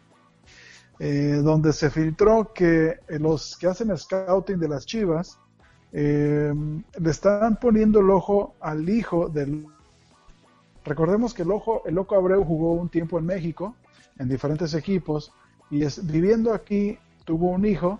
[0.97, 5.37] eh, donde se filtró que los que hacen scouting de las Chivas
[5.91, 6.53] eh,
[6.99, 9.67] le están poniendo el ojo al hijo del...
[10.83, 13.75] Recordemos que el, ojo, el Loco Abreu jugó un tiempo en México,
[14.17, 15.31] en diferentes equipos,
[15.69, 17.99] y es, viviendo aquí tuvo un hijo,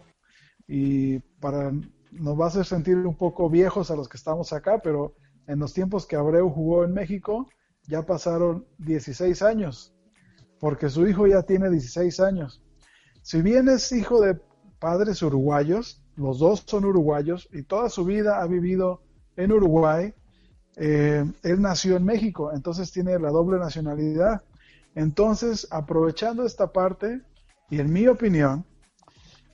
[0.68, 1.72] y para
[2.11, 5.16] nos va a hacer sentir un poco viejos a los que estamos acá, pero
[5.47, 7.47] en los tiempos que Abreu jugó en México,
[7.88, 9.93] ya pasaron 16 años,
[10.59, 12.63] porque su hijo ya tiene 16 años.
[13.22, 14.39] Si bien es hijo de
[14.80, 19.01] padres uruguayos, los dos son uruguayos y toda su vida ha vivido
[19.36, 20.13] en Uruguay,
[20.78, 24.43] eh, él nació en México, entonces tiene la doble nacionalidad.
[24.96, 27.22] Entonces, aprovechando esta parte,
[27.70, 28.66] y en mi opinión,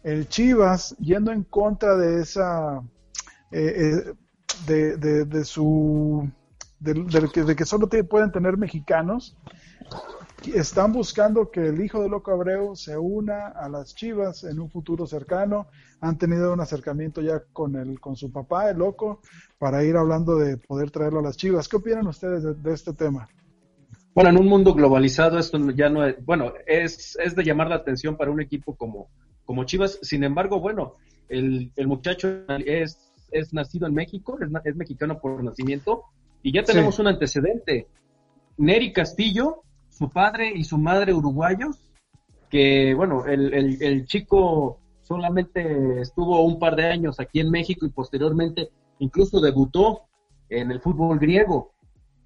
[0.04, 2.82] el Chivas, yendo en contra de esa,
[3.52, 4.14] eh, eh,
[4.66, 6.30] de, de, su
[6.80, 9.38] de, que, solo pueden tener mexicanos,
[10.56, 14.72] están buscando que el hijo de Loco Abreu se una a las Chivas en un
[14.72, 15.68] futuro cercano.
[16.00, 19.22] Han tenido un acercamiento ya con el, con su papá, el Loco,
[19.60, 21.68] para ir hablando de poder traerlo a las Chivas.
[21.68, 23.30] ¿Qué opinan ustedes de, este tema?
[24.14, 27.76] Bueno, en un mundo globalizado esto ya no es, bueno, es, es de llamar la
[27.76, 29.09] atención para un equipo como,
[29.45, 29.99] como Chivas.
[30.01, 30.95] Sin embargo, bueno,
[31.30, 36.03] el, el muchacho es, es nacido en México, es, es mexicano por nacimiento
[36.43, 37.88] y ya tenemos un antecedente.
[38.57, 41.78] Neri Castillo, su padre y su madre uruguayos,
[42.49, 47.89] que bueno, el, el, chico solamente estuvo un par de años aquí en México y
[47.89, 50.03] posteriormente incluso debutó
[50.49, 51.74] en el fútbol griego.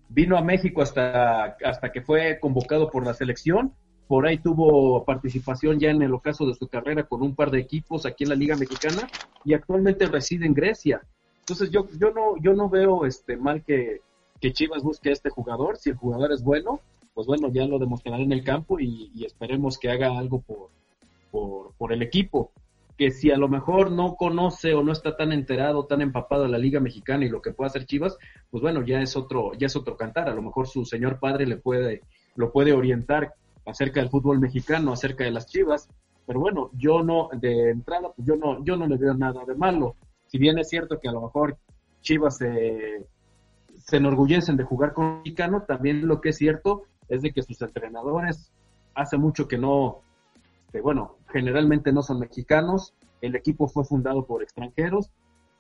[0.10, 3.74] Vino a México hasta, hasta que fue convocado por la selección.
[4.08, 7.60] Por ahí tuvo participación ya en el ocaso de su carrera con un par de
[7.60, 9.08] equipos aquí en la Liga Mexicana
[9.44, 11.02] y actualmente reside en Grecia.
[11.40, 14.02] Entonces yo, yo no, yo no veo este mal que,
[14.40, 15.78] que Chivas busque a este jugador.
[15.78, 16.82] Si el jugador es bueno,
[17.16, 21.94] pues bueno, ya lo demostrará en el campo y, esperemos que haga algo por, por,
[21.94, 22.52] el equipo.
[22.98, 26.50] Que si a lo mejor no conoce o no está tan enterado, tan empapado de
[26.50, 28.18] la Liga Mexicana y lo que puede hacer Chivas,
[28.50, 30.30] pues bueno, ya es otro, ya es otro cantar.
[30.30, 32.02] A lo mejor su señor padre le puede,
[32.36, 33.34] lo puede orientar
[33.66, 35.90] acerca del fútbol mexicano, acerca de las Chivas.
[36.26, 39.56] Pero bueno, yo no, de entrada, pues yo no, yo no le veo nada de
[39.56, 39.96] malo
[40.28, 41.58] si bien es cierto que a lo mejor
[42.02, 43.06] Chivas se,
[43.92, 48.52] enorgullecen de jugar con mexicano, también lo que es cierto es de que sus entrenadores
[48.96, 50.02] hace mucho que no,
[50.82, 55.12] bueno, generalmente no son mexicanos, el equipo fue fundado por extranjeros.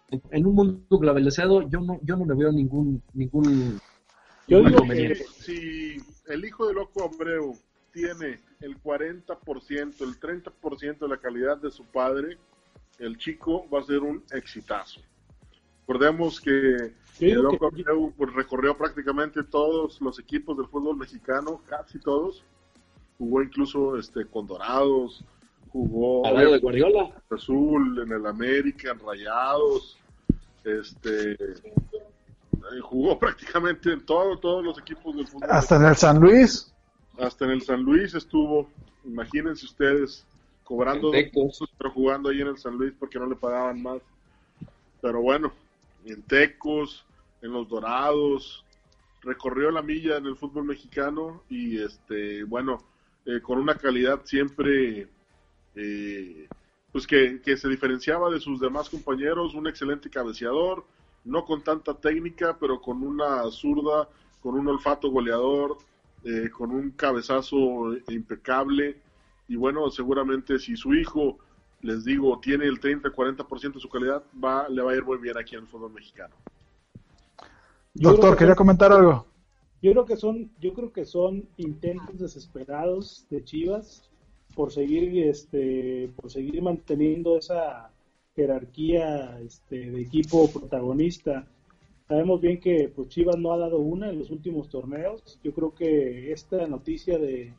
[0.09, 3.79] En, un mundo globalizado yo no, yo no le veo ningún, ningún,
[4.47, 5.97] yo digo que si
[6.27, 7.57] el hijo de Loco Abreu
[7.91, 12.37] tiene el 40%, el 30% de la calidad de su padre,
[12.99, 15.01] el chico va a ser un exitazo.
[15.81, 17.71] Recordemos que el Loco
[18.17, 22.43] pues, recorrió prácticamente todos los equipos del fútbol mexicano, casi todos.
[23.17, 25.23] Jugó incluso este con Dorados,
[25.71, 29.97] jugó al lado de Guardiola, Azul, en el América, en Rayados,
[30.63, 35.49] este eh, jugó prácticamente en todo, todos los equipos del fútbol.
[35.49, 36.73] Hasta en el San Luis.
[37.19, 38.69] Hasta en el San Luis estuvo.
[39.05, 40.25] Imagínense ustedes
[40.63, 44.01] cobrando pero jugando ahí en el San Luis porque no le pagaban más.
[45.01, 45.53] Pero bueno,
[46.05, 47.05] en Tecos,
[47.41, 48.65] en los Dorados,
[49.21, 52.79] recorrió la milla en el fútbol mexicano y este, bueno,
[53.25, 55.07] eh, con una calidad siempre
[55.75, 56.47] eh,
[56.91, 60.85] pues que, se diferenciaba de sus demás compañeros, un excelente cabeceador,
[61.23, 64.07] no con tanta técnica, pero con una zurda,
[64.41, 65.77] con un olfato goleador,
[66.23, 69.01] eh, con un cabezazo impecable
[69.47, 71.37] y bueno, seguramente si su hijo,
[71.81, 75.37] les digo, tiene el 30-40% de su calidad, va, le va a ir muy bien
[75.37, 76.35] aquí en el fútbol mexicano.
[77.93, 79.25] Doctor, quería comentar algo.
[79.81, 84.09] Yo creo que son, yo creo que son intentos desesperados de Chivas
[84.55, 87.91] por seguir, este, por seguir manteniendo esa
[88.35, 91.47] jerarquía este, de equipo protagonista.
[92.07, 95.39] Sabemos bien que pues, Chivas no ha dado una en los últimos torneos.
[95.43, 97.53] Yo creo que esta noticia de,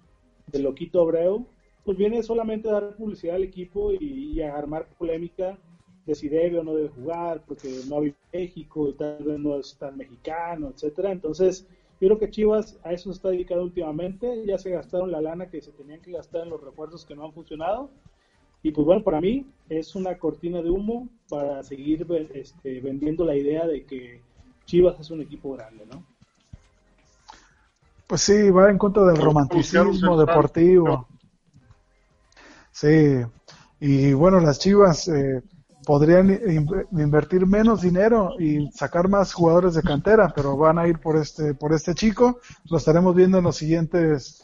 [0.47, 1.47] de Loquito Abreu
[1.87, 5.57] pues viene solamente a dar publicidad al equipo y, a armar polémica
[6.05, 9.77] de si debe o no debe jugar, porque no vive México, tal vez no es
[9.79, 11.13] tan mexicano, etcétera.
[11.13, 11.67] Entonces,
[12.01, 15.49] yo creo que Chivas a eso se está dedicado últimamente, ya se gastaron la lana
[15.49, 17.91] que se tenían que gastar en los refuerzos que no han funcionado.
[18.63, 23.37] Y pues bueno, para mí es una cortina de humo para seguir este, vendiendo la
[23.37, 24.21] idea de que
[24.67, 26.05] Chivas es un equipo grande, ¿no?
[28.07, 31.09] Pues sí, va en contra del romanticismo deportivo.
[32.73, 33.23] Sí,
[33.81, 35.43] y bueno, las Chivas, eh,
[35.87, 36.29] podrían
[36.91, 41.55] invertir menos dinero y sacar más jugadores de cantera, pero van a ir por este,
[41.55, 42.41] por este chico.
[42.69, 44.43] Lo estaremos viendo en los siguientes,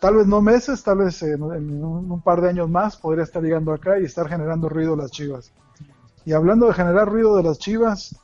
[0.00, 3.72] tal vez no meses, tal vez en, un par de años más, podría estar llegando
[3.72, 5.52] acá y estar generando ruido las chivas.
[6.24, 8.16] Y hablando de generar ruido de las chivas,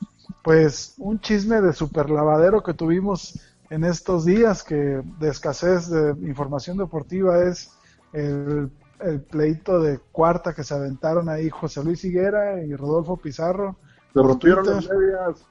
[0.43, 3.39] pues un chisme de super lavadero que tuvimos
[3.69, 7.71] en estos días que de escasez de información deportiva es
[8.11, 13.75] el el pleito de cuarta que se aventaron ahí José Luis Higuera y Rodolfo Pizarro.
[14.13, 15.45] Se rompieron las medias.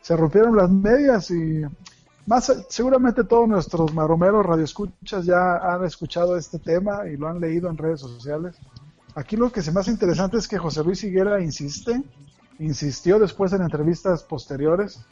[0.00, 1.62] Se rompieron las medias y
[2.26, 7.68] más seguramente todos nuestros maromeros radioescuchas ya han escuchado este tema y lo han leído
[7.68, 8.56] en redes sociales.
[9.14, 12.02] Aquí lo que se me hace interesante es que José Luis Higuera insiste,
[12.58, 15.04] insistió después en entrevistas posteriores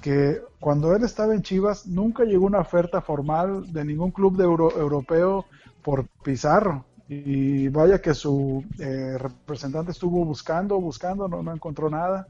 [0.00, 4.44] que cuando él estaba en Chivas nunca llegó una oferta formal de ningún club de
[4.44, 5.44] europeo
[5.82, 6.84] por Pizarro.
[7.08, 12.28] Y vaya que su eh, representante estuvo buscando, buscando, no, no encontró nada.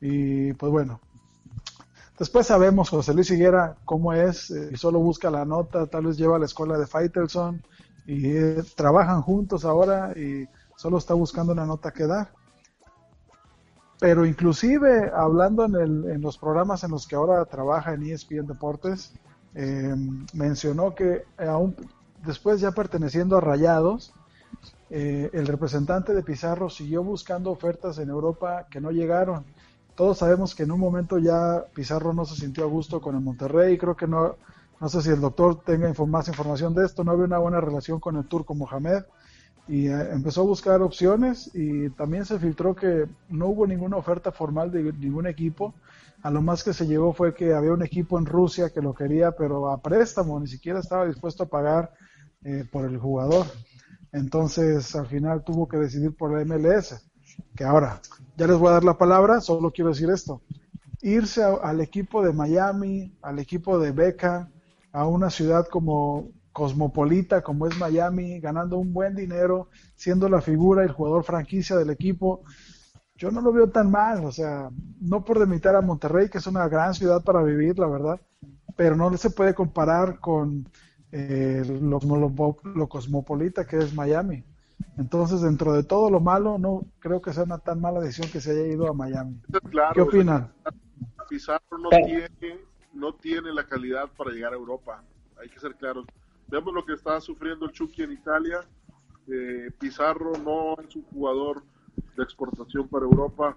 [0.00, 1.00] Y pues bueno,
[2.18, 6.16] Después sabemos José Luis Higuera cómo es, eh, y solo busca la nota, tal vez
[6.16, 7.62] lleva a la escuela de Faitelson
[8.06, 12.32] y eh, trabajan juntos ahora y solo está buscando una nota que dar.
[14.00, 18.46] Pero inclusive hablando en, el, en los programas en los que ahora trabaja en ESPN
[18.46, 19.12] Deportes,
[20.34, 21.74] mencionó que aún
[22.26, 24.12] después ya perteneciendo a Rayados,
[24.90, 29.44] eh, el representante de Pizarro siguió buscando ofertas en Europa que no llegaron.
[29.94, 33.22] Todos sabemos que en un momento ya Pizarro no se sintió a gusto con el
[33.22, 34.36] Monterrey, creo que no,
[34.80, 37.98] no sé si el doctor tenga más información de esto, no había una buena relación
[37.98, 39.04] con el turco Mohamed
[39.68, 44.30] y eh, empezó a buscar opciones y también se filtró que no hubo ninguna oferta
[44.30, 45.74] formal de ningún equipo.
[46.22, 48.94] A lo más que se llegó fue que había un equipo en Rusia que lo
[48.94, 51.92] quería, pero a préstamo, ni siquiera estaba dispuesto a pagar
[52.46, 53.44] eh, por el jugador.
[54.12, 57.04] Entonces, al final tuvo que decidir por la MLS.
[57.56, 58.00] Que ahora,
[58.36, 60.40] ya les voy a dar la palabra, solo quiero decir esto.
[61.02, 64.48] Irse al equipo de Miami, al equipo de Beca,
[64.92, 70.82] a una ciudad como cosmopolita como es Miami, ganando un buen dinero, siendo la figura
[70.82, 72.44] y el jugador franquicia del equipo,
[73.16, 74.70] yo no lo veo tan mal, o sea,
[75.00, 78.20] no por demitar a Monterrey, que es una gran ciudad para vivir, la verdad,
[78.76, 80.68] pero no se puede comparar con
[81.12, 84.44] eh, lo, cosmopolita que es Miami.
[84.98, 88.40] Entonces, dentro de todo lo malo, no creo que sea una tan mala decisión que
[88.40, 89.40] se haya ido a Miami.
[89.94, 90.52] ¿Qué opinan?
[91.28, 92.60] Pizarro no tiene,
[92.92, 95.02] no tiene la calidad para llegar a Europa.
[95.40, 96.06] Hay que ser claros.
[96.48, 98.60] Vemos lo que está sufriendo el Chucky en Italia.
[99.28, 101.62] Eh, Pizarro no es un jugador
[102.16, 103.54] de exportación para Europa,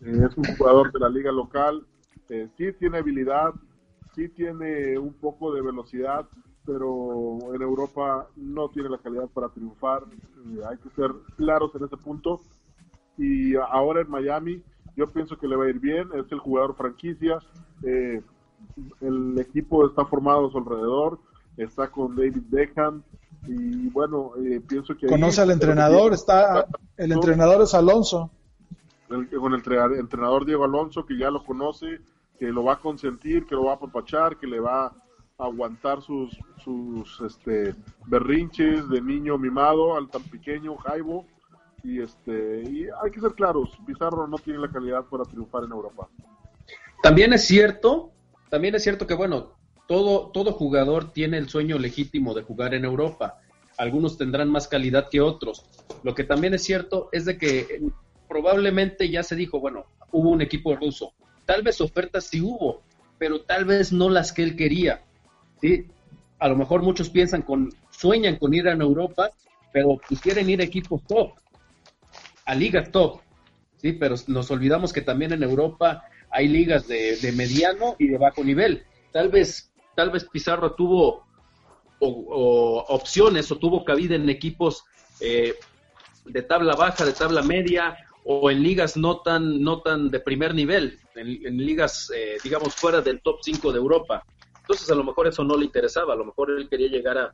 [0.00, 1.86] eh, es un jugador de la liga local.
[2.28, 3.54] sí tiene habilidad,
[4.14, 6.26] sí tiene un poco de velocidad,
[6.64, 10.04] pero en Europa no tiene la calidad para triunfar.
[10.04, 12.40] Eh, hay que ser claros en ese punto.
[13.18, 14.62] Y ahora en Miami,
[14.96, 16.08] yo pienso que le va a ir bien.
[16.14, 17.38] Es el jugador franquicia.
[17.82, 18.22] Eh,
[19.00, 21.18] el equipo está formado a su alrededor.
[21.56, 23.02] Está con David Beckham.
[23.46, 25.08] Y bueno, eh, pienso que.
[25.08, 26.12] Conoce al entrenador.
[26.12, 28.30] Está, el entrenador es Alonso.
[29.08, 29.62] con el
[29.98, 32.00] entrenador Diego Alonso, que ya lo conoce,
[32.38, 34.94] que lo va a consentir, que lo va a apapachar, que le va
[35.38, 37.74] aguantar sus, sus este,
[38.06, 41.26] berrinches de niño mimado al tan pequeño Jaibo.
[41.84, 45.72] Y, este, y hay que ser claros, Pizarro no tiene la calidad para triunfar en
[45.72, 46.08] Europa.
[47.02, 48.12] También es cierto,
[48.50, 49.56] también es cierto que, bueno,
[49.88, 53.40] todo, todo jugador tiene el sueño legítimo de jugar en Europa.
[53.76, 55.66] Algunos tendrán más calidad que otros.
[56.04, 57.82] Lo que también es cierto es de que
[58.28, 61.12] probablemente ya se dijo, bueno, hubo un equipo ruso.
[61.44, 62.82] Tal vez ofertas sí hubo,
[63.18, 65.02] pero tal vez no las que él quería.
[65.62, 65.86] ¿Sí?
[66.38, 69.30] A lo mejor muchos piensan con, sueñan con ir a Europa,
[69.72, 71.32] pero quieren ir a equipos top,
[72.44, 73.20] a ligas top,
[73.76, 73.92] ¿sí?
[73.92, 78.84] Pero nos olvidamos que también en Europa hay ligas de, mediano y de bajo nivel.
[79.12, 81.24] Tal vez, tal vez Pizarro tuvo
[82.00, 84.84] opciones o tuvo cabida en equipos
[85.20, 85.54] eh,
[86.24, 90.54] de tabla baja, de tabla media o en ligas no tan, no tan de primer
[90.54, 94.24] nivel, en, ligas, eh, digamos, fuera del top 5 de Europa.
[94.62, 97.32] Entonces a lo mejor eso no le interesaba, a lo mejor él quería llegar a,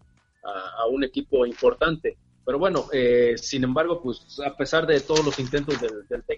[0.91, 2.17] un equipo importante.
[2.45, 5.77] Pero bueno, eh, sin embargo, pues a pesar de todos los intentos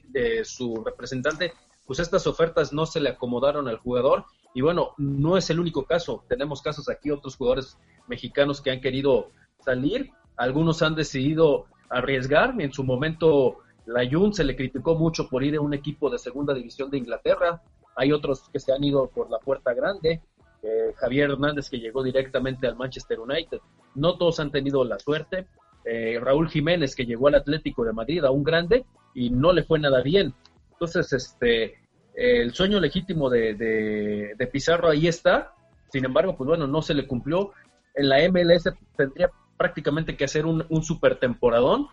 [0.09, 1.53] de su representante,
[1.91, 4.25] pues estas ofertas no se le acomodaron al jugador.
[4.55, 6.25] Y bueno, no es el único caso.
[6.29, 7.77] Tenemos casos aquí, otros jugadores
[8.07, 9.33] mexicanos que han querido
[9.65, 10.13] salir.
[10.37, 12.55] Algunos han decidido arriesgar.
[12.61, 16.19] En su momento, la Jun se le criticó mucho por ir a un equipo de
[16.19, 17.61] segunda división de Inglaterra.
[17.97, 20.23] Hay otros que se han ido por la puerta grande.
[20.63, 23.59] Eh, Javier Hernández que llegó directamente al Manchester United.
[23.95, 25.47] No todos han tenido la suerte.
[25.85, 28.85] Eh, Raúl Jiménez que llegó al Atlético de Madrid a un grande
[29.15, 30.35] y no le fue nada bien.
[30.73, 31.79] Entonces, este,
[32.15, 35.55] el sueño legítimo de, de, Pizarro ahí está,
[35.91, 37.53] sin embargo, pues bueno, no se le cumplió.
[37.95, 38.65] En la MLS
[38.97, 41.89] tendría prácticamente que hacer un, un super temporadón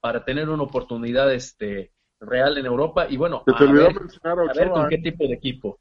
[0.00, 4.88] para tener una oportunidad este, real en Europa y bueno, a ver, a ver, con
[4.88, 5.02] qué ¿eh?
[5.02, 5.78] tipo de equipo.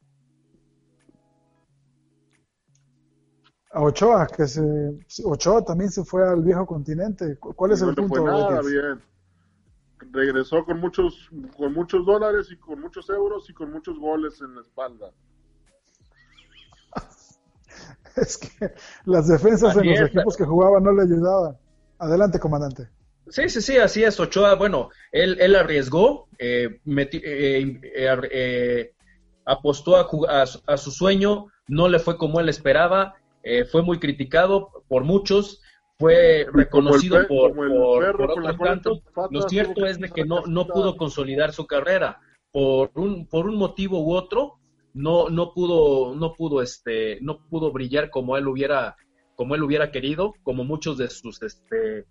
[3.78, 4.64] A Ochoa, que se,
[5.24, 7.38] Ochoa también se fue al viejo continente.
[7.38, 8.26] ¿Cuál es el punto?
[8.26, 9.00] nada bien.
[10.12, 14.56] Regresó con muchos, con muchos dólares y con muchos euros y con muchos goles en
[14.56, 15.12] la espalda.
[18.16, 18.74] es que
[19.06, 21.56] las defensas en los equipos que jugaban no le ayudaban.
[22.00, 22.90] Adelante, comandante.
[23.28, 24.20] Sí, sí, sí, así es.
[24.20, 28.94] Ochoa, bueno, él, él arriesgó, eh, eh, eh,
[29.46, 33.14] apostó a, a, su sueño, no le fue como él esperaba
[33.48, 35.62] eh, fue muy criticado por muchos,
[35.98, 39.02] fue reconocido por, por, tanto.
[39.32, 42.20] Lo cierto es de que no, no pudo consolidar su carrera
[42.52, 44.60] por un, por un motivo u otro,
[44.94, 48.98] no, no pudo, no pudo, este, no pudo brillar como él hubiera,
[49.36, 52.06] como él hubiera querido, como muchos de sus, este,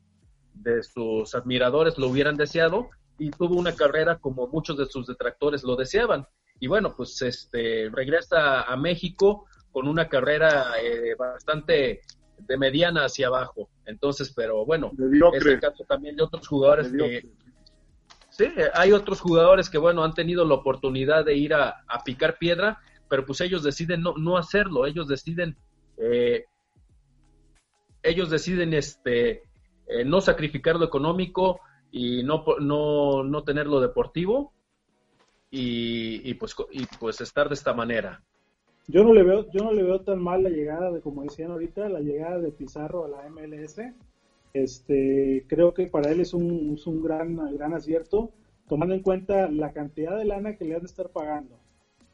[0.54, 5.62] de sus admiradores lo hubieran deseado, y tuvo una carrera como muchos de sus detractores
[5.64, 6.26] lo deseaban.
[6.60, 9.46] Y bueno, pues este regresa a México
[9.76, 12.00] con una carrera eh, bastante
[12.38, 13.68] de mediana hacia abajo.
[13.84, 14.90] Entonces, pero bueno,
[15.34, 17.28] es el caso también de otros jugadores que...
[18.30, 22.80] Sí, hay otros jugadores que, bueno, han tenido la oportunidad de ir a, picar piedra,
[23.10, 25.58] pero pues ellos deciden no, no hacerlo, ellos deciden...
[25.98, 26.46] Eh,
[28.02, 29.42] ellos deciden este
[29.88, 31.60] eh, no sacrificar lo económico
[31.90, 34.54] y no, no, no tener lo deportivo
[35.50, 38.22] y, y, pues, y pues estar de esta manera.
[38.88, 41.50] Yo no le veo, yo no le veo tan mal la llegada de, como decían
[41.50, 43.80] ahorita, la llegada de Pizarro a la MLS.
[44.52, 48.30] Este, creo que para él es un, un gran, gran acierto,
[48.68, 51.58] tomando en cuenta la cantidad de lana que le han de estar pagando,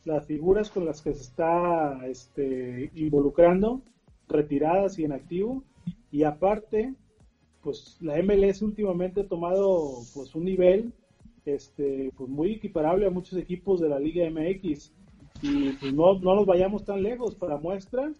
[0.04, 3.82] las figuras con las que se está este, involucrando,
[4.28, 5.62] retiradas y en activo,
[6.10, 6.94] y aparte,
[7.62, 10.92] pues la MLS últimamente ha tomado pues un nivel
[11.44, 14.92] este, pues muy equiparable a muchos equipos de la Liga MX
[15.42, 17.34] y pues no, no nos vayamos tan lejos.
[17.34, 18.12] Para muestra,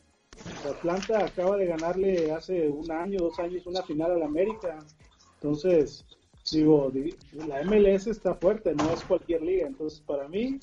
[0.68, 4.78] Atlanta acaba de ganarle hace un año, dos años, una final al América.
[5.34, 6.04] Entonces,
[6.50, 6.92] digo,
[7.46, 9.68] la MLS está fuerte, no es cualquier liga.
[9.68, 10.60] Entonces, para mí,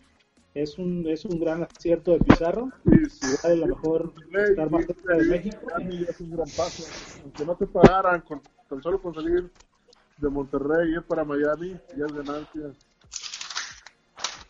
[0.53, 2.69] es un, es un gran acierto de Pizarro.
[3.09, 4.13] Sí, a lo mejor
[4.49, 5.67] estar más cerca de México.
[6.07, 6.83] Es un gran paso.
[7.23, 9.49] Aunque no te pagaran con, tan solo con salir
[10.17, 12.73] de Monterrey y ir para Miami, ya es ganancia.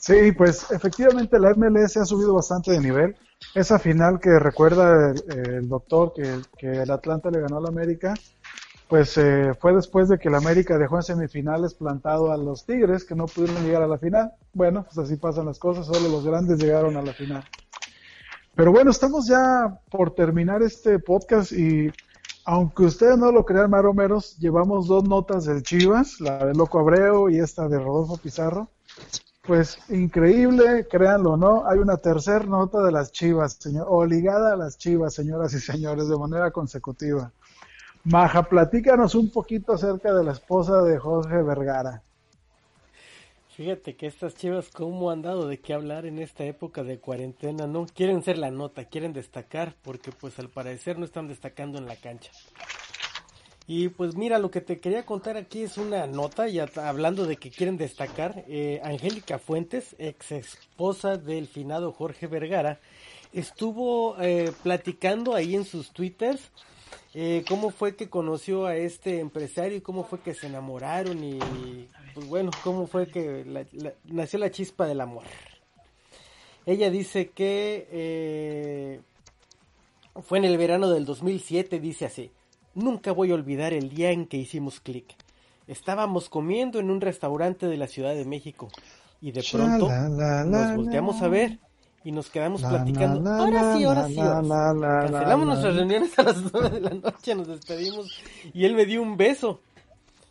[0.10, 3.16] Sí, pues efectivamente la MLS ha subido bastante de nivel.
[3.54, 8.16] Esa final que recuerda el, doctor que, el Atlanta le ganó al América,
[8.88, 13.06] pues eh, fue después de que el América dejó en semifinales plantado a los Tigres
[13.06, 14.32] que no pudieron llegar a la final.
[14.52, 17.44] Bueno, pues así pasan las cosas, solo los grandes llegaron a la final.
[18.56, 21.92] Pero bueno, estamos ya por terminar este podcast y
[22.46, 27.30] aunque ustedes no lo crean, Maromeros, llevamos dos notas del Chivas, la de Loco Abreu
[27.30, 28.72] y esta de Rodolfo Pizarro.
[29.42, 34.58] Pues increíble, créanlo no, hay una tercera nota de las Chivas, señor, o ligada a
[34.58, 37.32] las Chivas, señoras y señores, de manera consecutiva.
[38.04, 42.02] Maja, platícanos un poquito acerca de la esposa de Jorge Vergara.
[43.60, 47.68] Fíjate que estas chivas, ¿cómo han dado de qué hablar en esta época de cuarentena?
[47.68, 51.86] No quieren ser la nota, quieren destacar, porque pues al parecer no están destacando en
[51.86, 52.32] la cancha.
[53.72, 57.38] Y pues mira, lo que te quería contar aquí es una nota, ya hablando de
[57.38, 62.80] que quieren destacar, eh, Angélica Fuentes, ex esposa del finado Jorge Vergara,
[63.32, 66.42] estuvo eh, platicando ahí en sus twitters
[67.14, 71.38] eh, cómo fue que conoció a este empresario y cómo fue que se enamoraron y
[72.16, 73.68] pues bueno, cómo fue que
[74.06, 75.26] nació la chispa del amor.
[76.66, 79.00] Ella dice que
[80.24, 82.32] fue en el verano del 2007, dice así.
[82.80, 85.14] Nunca voy a olvidar el día en que hicimos clic.
[85.68, 88.70] Estábamos comiendo en un restaurante de la Ciudad de México
[89.22, 91.60] y de pronto nos volteamos a ver
[92.06, 93.30] y nos quedamos platicando.
[93.30, 94.16] Ahora sí, ahora sí.
[94.16, 98.24] Cancelamos nuestras reuniones a las nueve de la noche, nos despedimos
[98.54, 99.60] y él me dio un beso.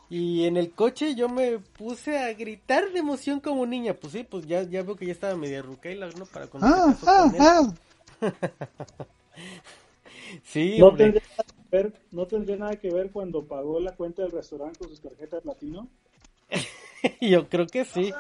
[0.09, 3.93] Y en el coche yo me puse a gritar de emoción como niña.
[3.93, 6.25] Pues sí, pues ya, ya veo que ya estaba media rucaila, ¿no?
[6.25, 7.75] Para cuando ah, ah, ah.
[10.45, 10.97] sí, no
[12.11, 15.43] ¿no tendría nada que ver cuando pagó la cuenta del restaurante con su tarjeta de
[15.43, 15.89] platino?
[17.21, 18.13] Yo creo que sí.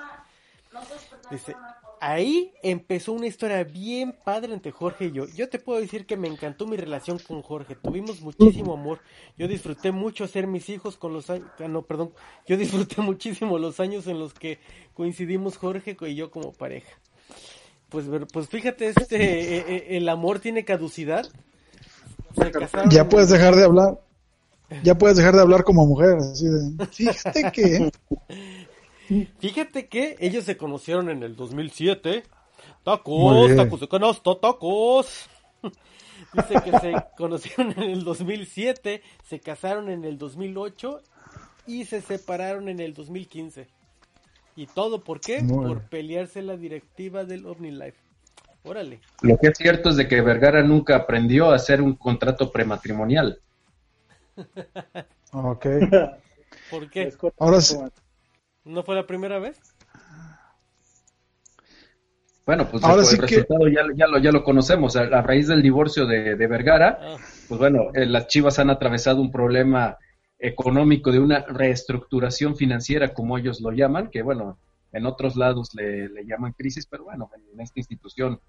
[1.30, 1.56] Dice,
[2.00, 5.26] ahí empezó una historia bien padre entre Jorge y yo.
[5.34, 7.74] Yo te puedo decir que me encantó mi relación con Jorge.
[7.74, 9.00] Tuvimos muchísimo amor.
[9.36, 11.48] Yo disfruté mucho ser mis hijos con los años.
[11.58, 12.12] Ah, no, perdón.
[12.46, 14.58] Yo disfruté muchísimo los años en los que
[14.94, 16.98] coincidimos Jorge y yo como pareja.
[17.88, 21.26] Pues, pues fíjate, este, eh, eh, el amor tiene caducidad.
[22.90, 24.00] Ya puedes dejar de hablar.
[24.82, 26.16] Ya puedes dejar de hablar como mujer.
[26.16, 27.90] Así de, fíjate que.
[29.38, 32.24] Fíjate que ellos se conocieron en el 2007.
[32.84, 35.30] Tacos, tacos de canasto, tacos.
[36.34, 41.00] Dice que se conocieron en el 2007, se casaron en el 2008
[41.66, 43.68] y se separaron en el 2015.
[44.56, 45.42] ¿Y todo por qué?
[45.42, 48.07] por pelearse la directiva del OmniLife.
[48.64, 49.00] Órale.
[49.22, 53.40] Lo que es cierto es de que Vergara nunca aprendió a hacer un contrato prematrimonial.
[55.32, 55.66] ok.
[56.70, 57.12] ¿Por qué?
[57.38, 57.76] Ahora sí.
[58.64, 59.58] ¿No fue la primera vez?
[62.44, 64.96] Bueno, pues Ahora el resultado ya, lo, ya lo conocemos.
[64.96, 67.16] A, raíz del divorcio de, Vergara, ah.
[67.46, 69.98] pues bueno, eh, las Chivas han atravesado un problema
[70.38, 74.58] económico de una reestructuración financiera, como ellos lo llaman, que bueno,
[74.92, 78.40] en otros lados le, llaman crisis, pero bueno, en esta institución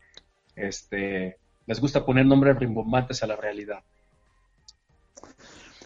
[0.56, 3.80] este, les gusta poner nombres rimbombantes a la realidad.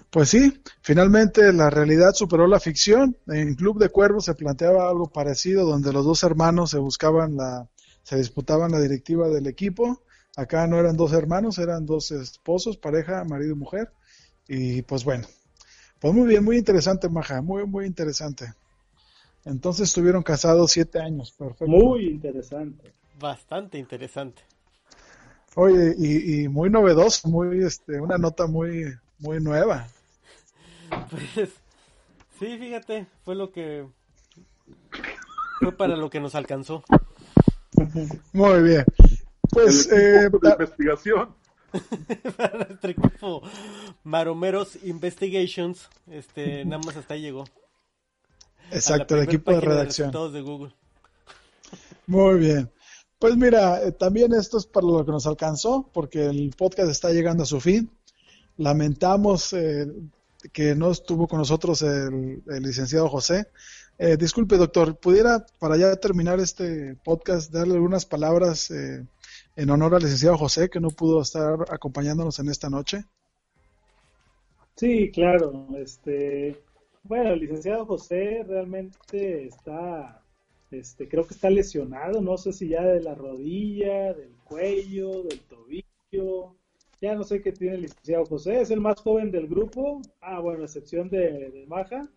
[0.09, 3.17] Pues sí, finalmente la realidad superó la ficción.
[3.27, 7.67] En Club de Cuervos se planteaba algo parecido, donde los dos hermanos se buscaban la,
[8.03, 10.03] se disputaban la directiva del equipo.
[10.35, 13.91] Acá no eran dos hermanos, eran dos esposos, pareja, marido y mujer.
[14.47, 15.25] Y pues bueno,
[15.99, 18.53] pues muy bien, muy interesante, Maja, muy, muy interesante.
[19.45, 21.67] Entonces estuvieron casados siete años, perfecto.
[21.67, 22.93] Muy interesante.
[23.19, 24.41] Bastante interesante.
[25.55, 29.87] Oye, y, y muy novedoso, muy, este, una nota muy, muy nueva.
[31.09, 31.49] Pues
[32.39, 33.87] sí, fíjate, fue lo que
[35.59, 36.83] fue para lo que nos alcanzó.
[38.33, 38.85] Muy bien.
[39.49, 41.35] Pues eh, de investigación.
[42.37, 43.41] para nuestro equipo
[44.03, 47.45] Maromeros Investigations, este, nada más hasta ahí llegó.
[48.73, 50.11] Exacto, el equipo de redacción.
[50.31, 50.73] De Google.
[52.07, 52.71] Muy bien.
[53.19, 57.11] Pues mira, eh, también esto es para lo que nos alcanzó, porque el podcast está
[57.11, 57.89] llegando a su fin.
[58.57, 59.87] Lamentamos eh,
[60.51, 63.47] que no estuvo con nosotros el, licenciado José.
[63.97, 69.05] Eh, disculpe, doctor, ¿pudiera para ya terminar este podcast darle algunas palabras eh,
[69.55, 73.05] en honor al licenciado José que no pudo estar acompañándonos en esta noche?
[74.75, 75.67] Sí, claro.
[75.77, 76.59] Este,
[77.03, 80.23] bueno, el licenciado José realmente está,
[80.71, 85.39] este, creo que está lesionado, no sé si ya de la rodilla, del cuello, del
[85.41, 86.55] tobillo,
[87.01, 90.01] ya no sé qué tiene el licenciado José, es el más joven del grupo.
[90.21, 92.07] Ah, bueno, excepción de, Maja.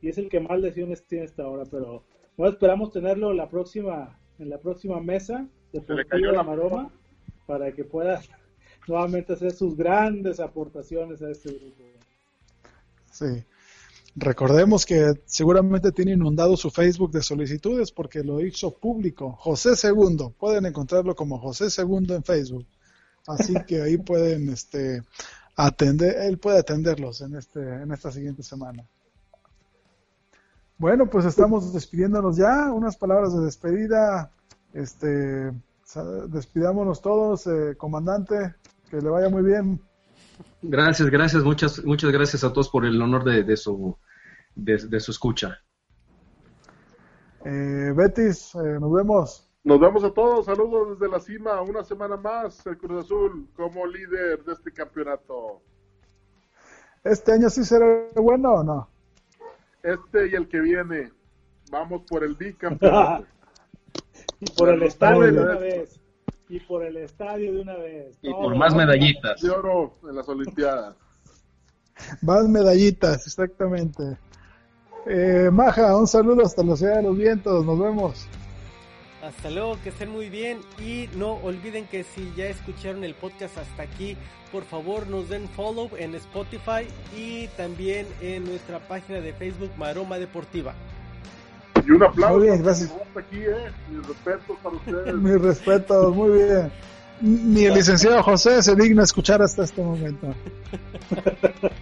[0.00, 1.64] Y es el que más lesiones tiene hasta ahora.
[1.70, 2.04] Pero
[2.38, 6.90] bueno, esperamos tenerlo la próxima, en la próxima mesa de la Maroma
[7.46, 8.22] para que pueda
[8.88, 11.84] nuevamente hacer sus grandes aportaciones a este grupo.
[13.12, 13.44] Sí.
[14.16, 19.36] Recordemos que seguramente tiene inundado su Facebook de solicitudes porque lo hizo público.
[19.38, 20.30] José Segundo.
[20.30, 22.66] Pueden encontrarlo como José Segundo en Facebook.
[23.26, 25.02] Así que ahí pueden este,
[25.56, 28.84] atender, él puede atenderlos en, este, en esta siguiente semana.
[30.76, 32.72] Bueno, pues estamos despidiéndonos ya.
[32.72, 34.32] Unas palabras de despedida.
[34.72, 35.52] Este,
[36.28, 38.54] despidámonos todos, eh, comandante.
[38.90, 39.80] Que le vaya muy bien.
[40.62, 43.96] Gracias, gracias, muchas, muchas gracias a todos por el honor de, su,
[44.54, 45.58] de, su escucha.
[47.44, 49.50] Eh, Betis, eh, nos vemos.
[49.62, 53.86] Nos vemos a todos, saludos desde la cima, una semana más, el Cruz Azul como
[53.86, 55.62] líder de este campeonato.
[57.04, 58.88] ¿Este año sí será bueno o no?
[59.82, 61.12] Este y el que viene,
[61.70, 63.26] vamos por el bicampeonato.
[64.40, 65.99] y por el estadio de una vez.
[66.50, 68.18] Y por el estadio de una vez.
[68.22, 69.40] Y por más medallitas.
[69.40, 70.96] De oro en las Olimpiadas.
[72.22, 74.18] más medallitas, exactamente.
[75.06, 78.26] Eh, Maja, un saludo hasta la ciudad de los vientos, nos vemos.
[79.22, 83.58] Hasta luego, que estén muy bien y no olviden que si ya escucharon el podcast
[83.58, 84.16] hasta aquí,
[84.50, 90.18] por favor nos den follow en Spotify y también en nuestra página de Facebook Maroma
[90.18, 90.74] Deportiva.
[91.86, 92.38] Y un aplauso.
[92.38, 92.92] Muy bien, gracias.
[93.14, 93.70] Aquí, ¿eh?
[93.90, 95.14] Mis respetos para ustedes.
[95.14, 96.72] Mis respetos, muy bien.
[97.20, 100.34] Ni el licenciado José se digna escuchar hasta este momento.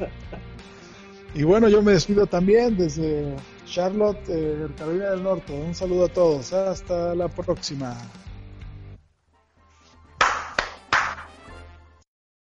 [1.34, 5.52] y bueno, yo me despido también desde Charlotte, eh, Carolina del Norte.
[5.52, 6.52] Un saludo a todos.
[6.52, 7.96] Hasta la próxima.